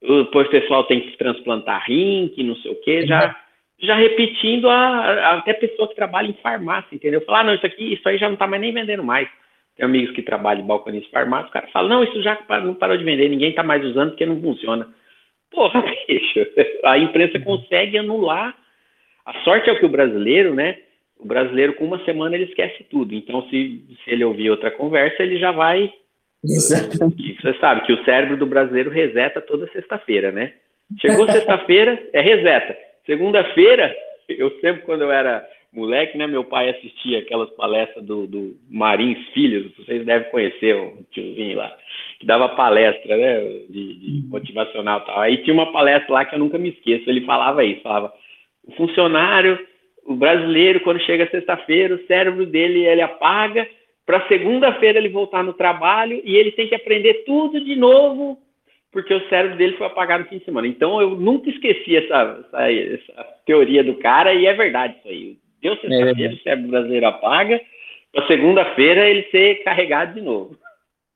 [0.00, 3.41] Depois o pessoal tem que transplantar rim, que não sei o quê, já
[3.82, 7.20] já repetindo a, a, até pessoa que trabalha em farmácia, entendeu?
[7.22, 9.28] Falar, ah, não, isso aqui, isso aí já não está mais nem vendendo mais.
[9.76, 12.96] Tem amigos que trabalham em balconista farmácia, o cara fala, não, isso já não parou
[12.96, 14.88] de vender, ninguém está mais usando porque não funciona.
[15.50, 16.46] Porra, bicho,
[16.84, 18.56] a imprensa consegue anular.
[19.26, 20.78] A sorte é o que o brasileiro, né?
[21.18, 23.14] O brasileiro, com uma semana, ele esquece tudo.
[23.14, 25.92] Então, se, se ele ouvir outra conversa, ele já vai.
[26.44, 27.40] Exatamente.
[27.40, 30.52] Você sabe que o cérebro do brasileiro reseta toda sexta-feira, né?
[31.00, 32.76] Chegou sexta-feira, é reseta.
[33.06, 33.94] Segunda-feira,
[34.28, 39.18] eu sempre, quando eu era moleque, né, meu pai assistia aquelas palestras do, do Marins
[39.32, 41.74] Filhos, vocês devem conhecer o tiozinho lá,
[42.20, 43.40] que dava palestra, né,
[43.70, 45.20] de, de motivacional e tal.
[45.20, 48.12] Aí tinha uma palestra lá que eu nunca me esqueço, ele falava isso, falava,
[48.64, 49.58] o funcionário,
[50.04, 53.66] o brasileiro, quando chega sexta-feira, o cérebro dele, ele apaga,
[54.04, 58.38] para segunda-feira ele voltar no trabalho e ele tem que aprender tudo de novo
[58.92, 60.66] porque o cérebro dele foi apagado no fim de semana.
[60.68, 65.38] Então eu nunca esqueci essa, essa, essa teoria do cara e é verdade isso aí.
[65.62, 67.60] Deu sexta-feira, é o cérebro brasileiro apaga,
[68.12, 70.58] para segunda-feira ele ser carregado de novo.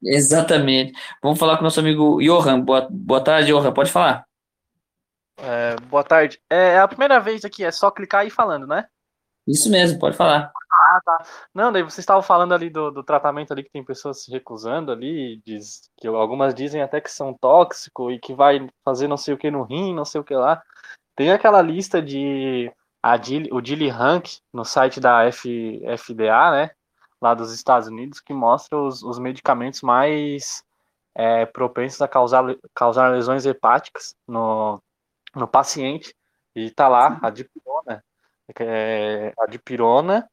[0.03, 0.93] Exatamente.
[1.23, 2.61] Vamos falar com o nosso amigo Johan.
[2.61, 3.73] Boa, boa tarde, Johan.
[3.73, 4.25] Pode falar.
[5.39, 6.39] É, boa tarde.
[6.51, 8.87] É, é a primeira vez aqui, é só clicar e ir falando, né?
[9.47, 10.53] Isso mesmo, pode falar.
[10.71, 11.27] Ah, tá.
[11.55, 14.93] Não, daí vocês estavam falando ali do, do tratamento ali que tem pessoas se recusando
[14.93, 19.35] ali, diz, que algumas dizem até que são tóxicos e que vai fazer não sei
[19.35, 20.63] o que no rim, não sei o que lá.
[21.15, 22.71] Tem aquela lista de
[23.03, 26.71] a Dili, o Dilly Rank no site da F, FDA, né,
[27.21, 30.65] lá dos Estados Unidos, que mostra os, os medicamentos mais
[31.15, 32.45] é, propensos a causar,
[32.75, 34.83] causar lesões hepáticas no,
[35.35, 36.15] no paciente.
[36.55, 38.03] E tá lá a dipirona,
[38.61, 40.29] é, a dipirona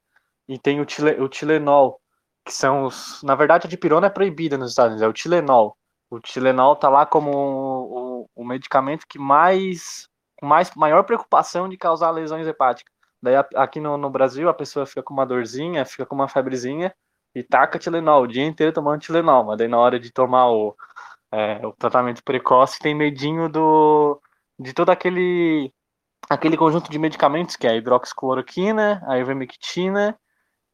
[0.47, 1.99] e tem o, tile, o Tilenol,
[2.45, 3.21] que são os.
[3.23, 5.77] Na verdade, a dipirona é proibida nos Estados Unidos, é o Tilenol.
[6.09, 10.07] O Tilenol tá lá como o, o, medicamento que mais.
[10.39, 12.93] com mais, maior preocupação de causar lesões hepáticas.
[13.21, 16.93] Daí aqui no, no Brasil a pessoa fica com uma dorzinha, fica com uma febrezinha
[17.33, 20.75] e taca Tilenol o dia inteiro tomando Tilenol, mas daí na hora de tomar o,
[21.31, 24.21] é, o tratamento precoce tem medinho do
[24.59, 25.73] de todo aquele
[26.29, 30.17] aquele conjunto de medicamentos que é a hidroxicloroquina, a ivermectina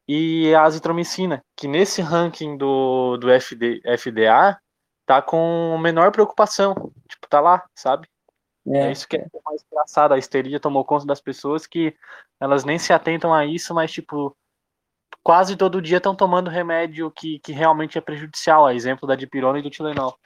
[0.08, 4.58] e a azitromicina, que nesse ranking do, do FD, FDA
[5.06, 6.74] tá com menor preocupação.
[7.08, 8.08] Tipo, tá lá, sabe?
[8.66, 8.88] É.
[8.88, 10.12] é isso que é mais engraçado.
[10.12, 11.96] A histeria tomou conta das pessoas que
[12.40, 14.36] elas nem se atentam a isso, mas, tipo,
[15.22, 18.66] quase todo dia estão tomando remédio que, que realmente é prejudicial.
[18.66, 20.16] A exemplo da dipirona e do Tilenol.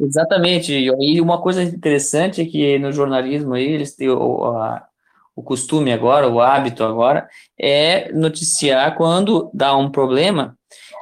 [0.00, 0.72] Exatamente.
[0.72, 4.86] E uma coisa interessante é que no jornalismo aí, eles têm, o, a,
[5.34, 7.28] o costume agora, o hábito agora,
[7.58, 10.56] é noticiar quando dá um problema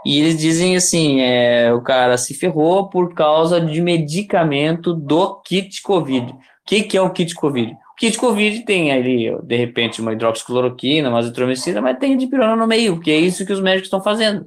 [0.07, 5.83] e eles dizem assim, é, o cara se ferrou por causa de medicamento do kit
[5.83, 6.31] COVID.
[6.31, 7.73] O que, que é o kit COVID?
[7.73, 12.69] O kit COVID tem ali, de repente, uma hidroxicloroquina, uma azitromicina, mas tem dipirona no
[12.69, 14.47] meio, que é isso que os médicos estão fazendo.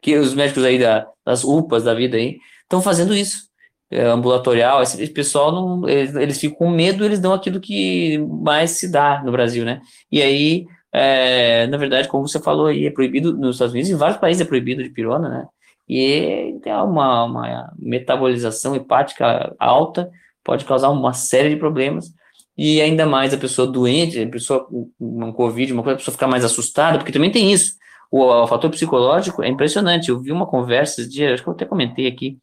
[0.00, 3.49] Que os médicos aí da, das UPAs da vida aí estão fazendo isso.
[3.90, 8.72] É, ambulatorial, esse, pessoal não, eles, eles, ficam com medo, eles dão aquilo que mais
[8.72, 9.80] se dá no Brasil, né?
[10.12, 13.96] E aí, é, na verdade, como você falou aí, é proibido nos Estados Unidos, em
[13.96, 15.46] vários países é proibido de pirona, né?
[15.88, 20.08] E tem uma, uma metabolização hepática alta,
[20.44, 22.14] pode causar uma série de problemas,
[22.56, 26.28] e ainda mais a pessoa doente, a pessoa com Covid, uma coisa, a pessoa ficar
[26.28, 27.74] mais assustada, porque também tem isso.
[28.10, 30.10] O, o fator psicológico é impressionante.
[30.10, 32.38] Eu vi uma conversa esse dia, acho que eu até comentei aqui,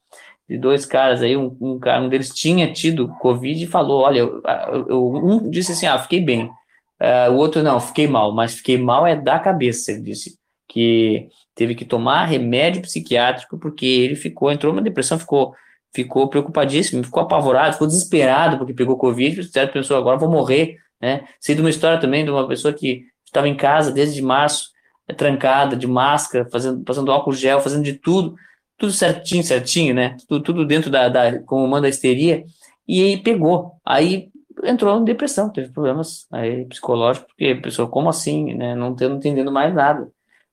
[0.50, 4.20] de dois caras aí, um, um, cara, um deles tinha tido Covid e falou, olha,
[4.20, 4.42] eu,
[4.88, 8.78] eu, um disse assim, ah, fiquei bem, uh, o outro não, fiquei mal, mas fiquei
[8.78, 10.38] mal é da cabeça, ele disse,
[10.70, 15.54] que teve que tomar remédio psiquiátrico porque ele ficou, entrou numa depressão, ficou,
[15.94, 21.26] ficou preocupadíssimo, ficou apavorado, ficou desesperado porque pegou Covid, certo, pensou, agora vou morrer, né,
[21.42, 24.70] sei de uma história também de uma pessoa que estava em casa desde março,
[25.16, 28.36] trancada, de máscara, fazendo, passando álcool gel, fazendo de tudo,
[28.78, 30.16] tudo certinho, certinho, né?
[30.28, 32.46] Tudo, tudo dentro da, da, como manda a histeria,
[32.88, 33.74] e aí pegou.
[33.86, 34.30] Aí
[34.64, 38.76] entrou em depressão, teve problemas aí psicológicos, porque a pessoa, como assim, né?
[38.76, 40.08] Não, tendo, entendendo mais nada.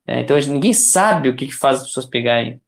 [0.07, 2.61] É, então, ninguém sabe o que, que faz as pessoas pegarem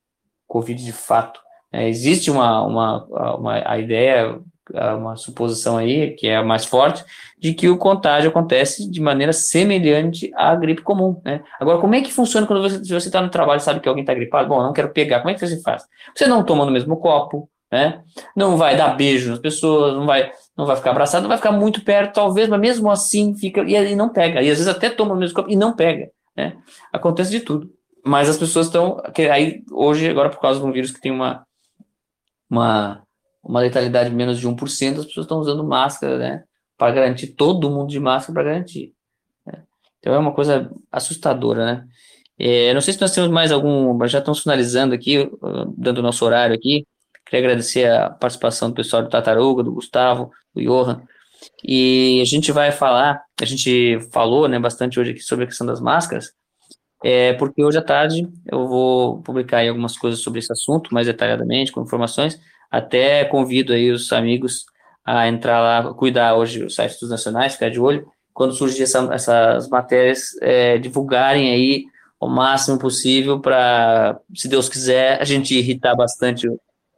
[0.46, 1.40] Covid de fato.
[1.72, 3.04] É, existe uma, uma,
[3.36, 4.40] uma a ideia
[4.74, 7.04] uma suposição aí, que é a mais forte,
[7.38, 11.42] de que o contágio acontece de maneira semelhante à gripe comum, né?
[11.60, 14.14] Agora, como é que funciona quando você está no trabalho e sabe que alguém está
[14.14, 14.48] gripado?
[14.48, 15.84] Bom, não quero pegar, como é que você faz?
[16.14, 18.02] Você não toma no mesmo copo, né?
[18.34, 21.52] Não vai dar beijo nas pessoas, não vai, não vai ficar abraçado, não vai ficar
[21.52, 24.88] muito perto, talvez, mas mesmo assim fica, e aí não pega, e às vezes até
[24.90, 26.56] toma no mesmo copo e não pega, né?
[26.92, 27.70] Acontece de tudo.
[28.04, 29.02] Mas as pessoas estão,
[29.32, 31.44] aí hoje, agora por causa de um vírus que tem uma,
[32.48, 33.05] uma
[33.46, 36.44] uma letalidade de menos de 1%, as pessoas estão usando máscara, né?
[36.76, 38.92] Para garantir todo mundo de máscara para garantir.
[39.46, 39.62] Né?
[40.00, 41.86] Então é uma coisa assustadora, né?
[42.38, 45.30] É, não sei se nós temos mais algum, já estamos finalizando aqui,
[45.76, 46.84] dando o nosso horário aqui.
[47.24, 51.02] Queria agradecer a participação do pessoal do Tataruga, do Gustavo, do Johan.
[51.64, 55.66] E a gente vai falar, a gente falou né, bastante hoje aqui sobre a questão
[55.66, 56.32] das máscaras,
[57.02, 61.72] é, porque hoje à tarde eu vou publicar algumas coisas sobre esse assunto, mais detalhadamente,
[61.72, 62.38] com informações,
[62.70, 64.64] até convido aí os amigos
[65.04, 69.08] a entrar lá, cuidar hoje o site dos nacionais, ficar de olho, quando surgir essa,
[69.12, 71.84] essas matérias, é, divulgarem aí
[72.20, 76.48] o máximo possível para, se Deus quiser, a gente irritar bastante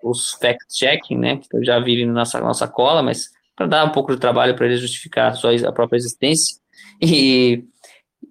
[0.03, 4.13] os fact-checking, né, que já vivem na nossa, nossa cola, mas para dar um pouco
[4.15, 6.57] de trabalho para eles justificar a, sua, a própria existência.
[7.03, 7.65] E,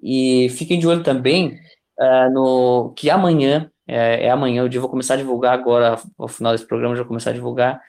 [0.02, 1.60] e fiquem de olho também
[2.00, 6.52] uh, no que amanhã é, é amanhã, dia vou começar a divulgar agora, ao final
[6.52, 7.82] desse programa, já vou começar a divulgar.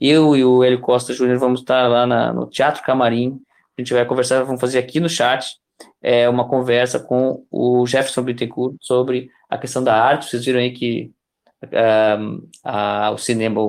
[0.00, 3.40] Eu e o Hélio Costa Júnior vamos estar lá na, no Teatro Camarim,
[3.76, 5.56] a gente vai conversar, vamos fazer aqui no chat
[6.02, 10.28] é, uma conversa com o Jefferson Bittencourt sobre a questão da arte.
[10.28, 11.10] Vocês viram aí que
[12.18, 13.60] um, a, o cinema,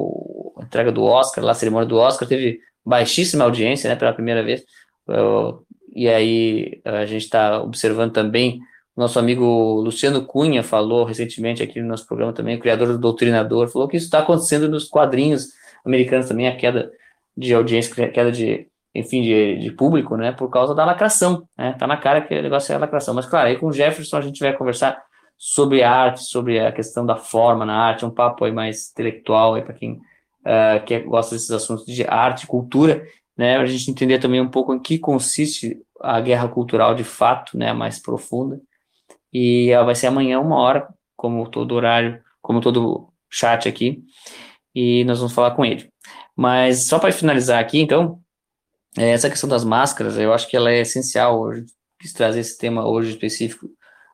[0.57, 4.43] a entrega do Oscar, lá, a cerimônia do Oscar, teve baixíssima audiência, né, pela primeira
[4.43, 4.63] vez.
[5.07, 5.63] Uh,
[5.93, 8.59] e aí a gente está observando também
[8.95, 13.67] nosso amigo Luciano Cunha falou recentemente aqui no nosso programa também, o criador do Doutrinador,
[13.67, 15.49] falou que isso está acontecendo nos quadrinhos
[15.83, 16.91] americanos também, a queda
[17.35, 21.75] de audiência, a queda de, enfim, de, de, público, né, por causa da lacração, né,
[21.77, 24.21] tá na cara que o negócio é lacração, mas claro, aí com o Jefferson a
[24.21, 25.03] gente vai conversar
[25.37, 29.61] sobre arte, sobre a questão da forma na arte, um papo aí mais intelectual aí
[29.61, 33.05] para quem uh, gosta desses assuntos de arte e cultura,
[33.37, 37.57] né, a gente entender também um pouco em que consiste a guerra cultural de fato,
[37.57, 38.61] né, mais profunda,
[39.37, 44.01] e ela vai ser amanhã, uma hora, como todo horário, como todo chat aqui.
[44.73, 45.89] E nós vamos falar com ele.
[46.33, 48.21] Mas só para finalizar aqui, então,
[48.97, 51.65] é, essa questão das máscaras, eu acho que ela é essencial hoje.
[51.99, 53.67] Quis trazer esse tema hoje específico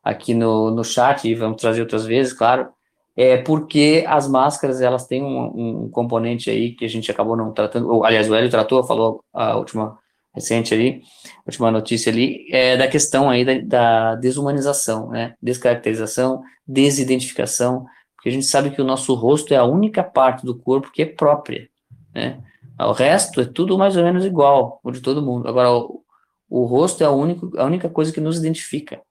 [0.03, 2.69] aqui no, no chat e vamos trazer outras vezes, claro.
[3.15, 7.51] É porque as máscaras elas têm um, um componente aí que a gente acabou não
[7.53, 7.91] tratando.
[7.91, 9.99] Ou, aliás, o Hélio tratou, falou a última
[10.33, 11.01] recente ali,
[11.45, 18.31] última notícia ali, é da questão aí da, da desumanização, né, descaracterização, desidentificação, porque a
[18.31, 21.69] gente sabe que o nosso rosto é a única parte do corpo que é própria,
[22.13, 22.41] né,
[22.79, 26.01] o resto é tudo mais ou menos igual, o de todo mundo, agora o,
[26.49, 29.01] o rosto é a, único, a única coisa que nos identifica,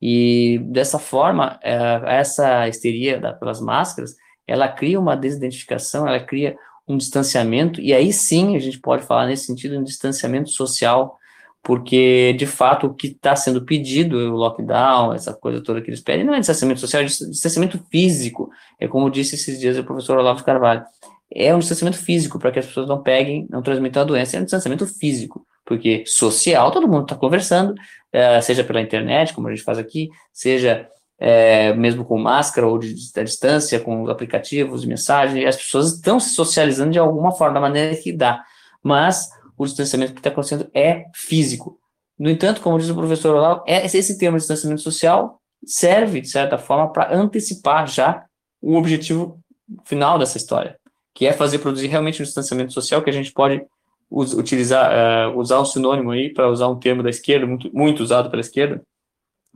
[0.00, 1.76] e dessa forma, é,
[2.18, 4.14] essa histeria da, pelas máscaras,
[4.46, 6.56] ela cria uma desidentificação, ela cria
[6.88, 11.18] um distanciamento, e aí sim a gente pode falar nesse sentido, um distanciamento social,
[11.66, 16.00] porque, de fato, o que está sendo pedido, o lockdown, essa coisa toda que eles
[16.00, 18.48] pedem, não é distanciamento social, é distanciamento físico.
[18.78, 20.84] É como disse esses dias o professor Olavo Carvalho.
[21.28, 24.36] É um distanciamento físico, para que as pessoas não peguem, não transmitam a doença.
[24.36, 27.74] É um distanciamento físico, porque social, todo mundo está conversando,
[28.12, 30.88] é, seja pela internet, como a gente faz aqui, seja
[31.18, 36.20] é, mesmo com máscara ou de, de, distância, com aplicativos de mensagem, as pessoas estão
[36.20, 38.44] se socializando de alguma forma, da maneira que dá.
[38.82, 41.78] Mas o distanciamento que está acontecendo é físico.
[42.18, 46.28] No entanto, como diz o professor Olavo, é, esse termo de distanciamento social serve, de
[46.28, 48.24] certa forma, para antecipar já
[48.60, 49.40] o objetivo
[49.84, 50.78] final dessa história,
[51.14, 53.64] que é fazer produzir realmente um distanciamento social que a gente pode
[54.10, 54.90] utilizar,
[55.28, 58.40] uh, usar um sinônimo aí, para usar um termo da esquerda, muito, muito usado pela
[58.40, 58.80] esquerda,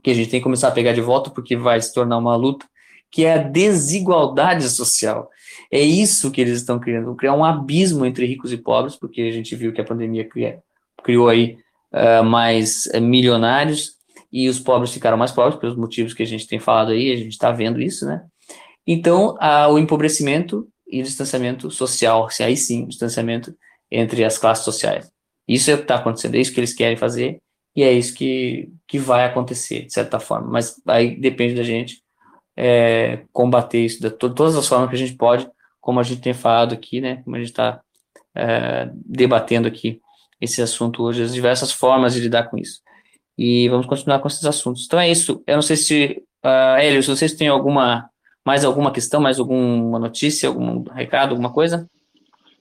[0.03, 2.35] que a gente tem que começar a pegar de volta, porque vai se tornar uma
[2.35, 2.65] luta,
[3.11, 5.29] que é a desigualdade social.
[5.71, 9.31] É isso que eles estão criando, criar um abismo entre ricos e pobres, porque a
[9.31, 10.27] gente viu que a pandemia
[11.03, 11.57] criou aí
[11.93, 13.91] uh, mais uh, milionários
[14.31, 17.17] e os pobres ficaram mais pobres, pelos motivos que a gente tem falado aí, a
[17.17, 18.23] gente está vendo isso, né?
[18.87, 23.53] Então, uh, o empobrecimento e o distanciamento social, se aí sim, distanciamento
[23.89, 25.11] entre as classes sociais.
[25.47, 27.41] Isso é o que está acontecendo, é isso que eles querem fazer,
[27.75, 30.47] e é isso que, que vai acontecer, de certa forma.
[30.47, 32.03] Mas aí depende da gente
[32.55, 35.49] é, combater isso de todas as formas que a gente pode,
[35.79, 37.21] como a gente tem falado aqui, né?
[37.23, 37.81] Como a gente está
[38.35, 40.01] é, debatendo aqui
[40.39, 42.81] esse assunto hoje, as diversas formas de lidar com isso.
[43.37, 44.85] E vamos continuar com esses assuntos.
[44.85, 45.41] Então é isso.
[45.47, 48.09] Eu não sei se, uh, Hélio, se vocês têm alguma,
[48.45, 51.87] mais alguma questão, mais alguma notícia, algum recado, alguma coisa?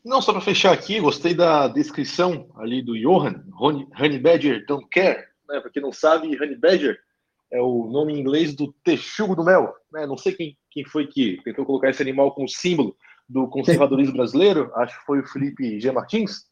[0.05, 5.27] Não, só para fechar aqui, gostei da descrição ali do Johan, Honey Badger Don't Care.
[5.49, 5.61] Né?
[5.61, 6.99] Para quem não sabe, Honey Badger
[7.53, 9.75] é o nome em inglês do texugo do mel.
[9.93, 10.07] Né?
[10.07, 12.97] Não sei quem, quem foi que tentou colocar esse animal como símbolo
[13.29, 15.93] do conservadorismo brasileiro, acho que foi o Felipe G.
[15.93, 16.47] Martins,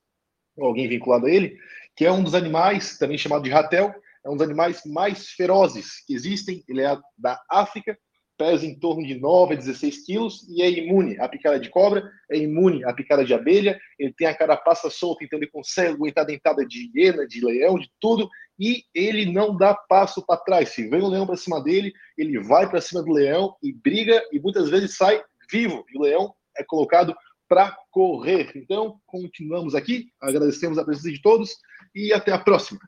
[0.60, 1.56] alguém vinculado a ele,
[1.96, 3.94] que é um dos animais, também chamado de ratel,
[4.24, 6.62] é um dos animais mais ferozes que existem.
[6.68, 7.98] Ele é da África,
[8.38, 12.08] pesa em torno de 9 a 16 quilos e é imune à picada de cobra,
[12.30, 16.24] é imune à picada de abelha, ele tem a carapaça solta, então ele consegue aguentar
[16.24, 18.28] dentada de hiena, de leão, de tudo,
[18.58, 20.70] e ele não dá passo para trás.
[20.70, 24.22] Se vem um leão para cima dele, ele vai para cima do leão e briga
[24.32, 25.20] e muitas vezes sai
[25.50, 25.84] vivo.
[25.92, 27.14] E o leão é colocado
[27.48, 28.52] para correr.
[28.54, 31.56] Então, continuamos aqui, agradecemos a presença de todos
[31.94, 32.80] e até a próxima.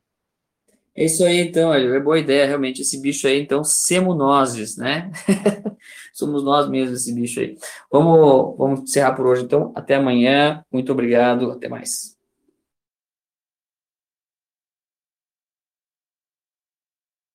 [0.97, 5.11] É isso aí, então, é boa ideia, realmente, esse bicho aí, então, semonoses, né?
[6.13, 7.57] Somos nós mesmos esse bicho aí.
[7.91, 12.20] Vamos, vamos encerrar por hoje, então, até amanhã, muito obrigado, até mais.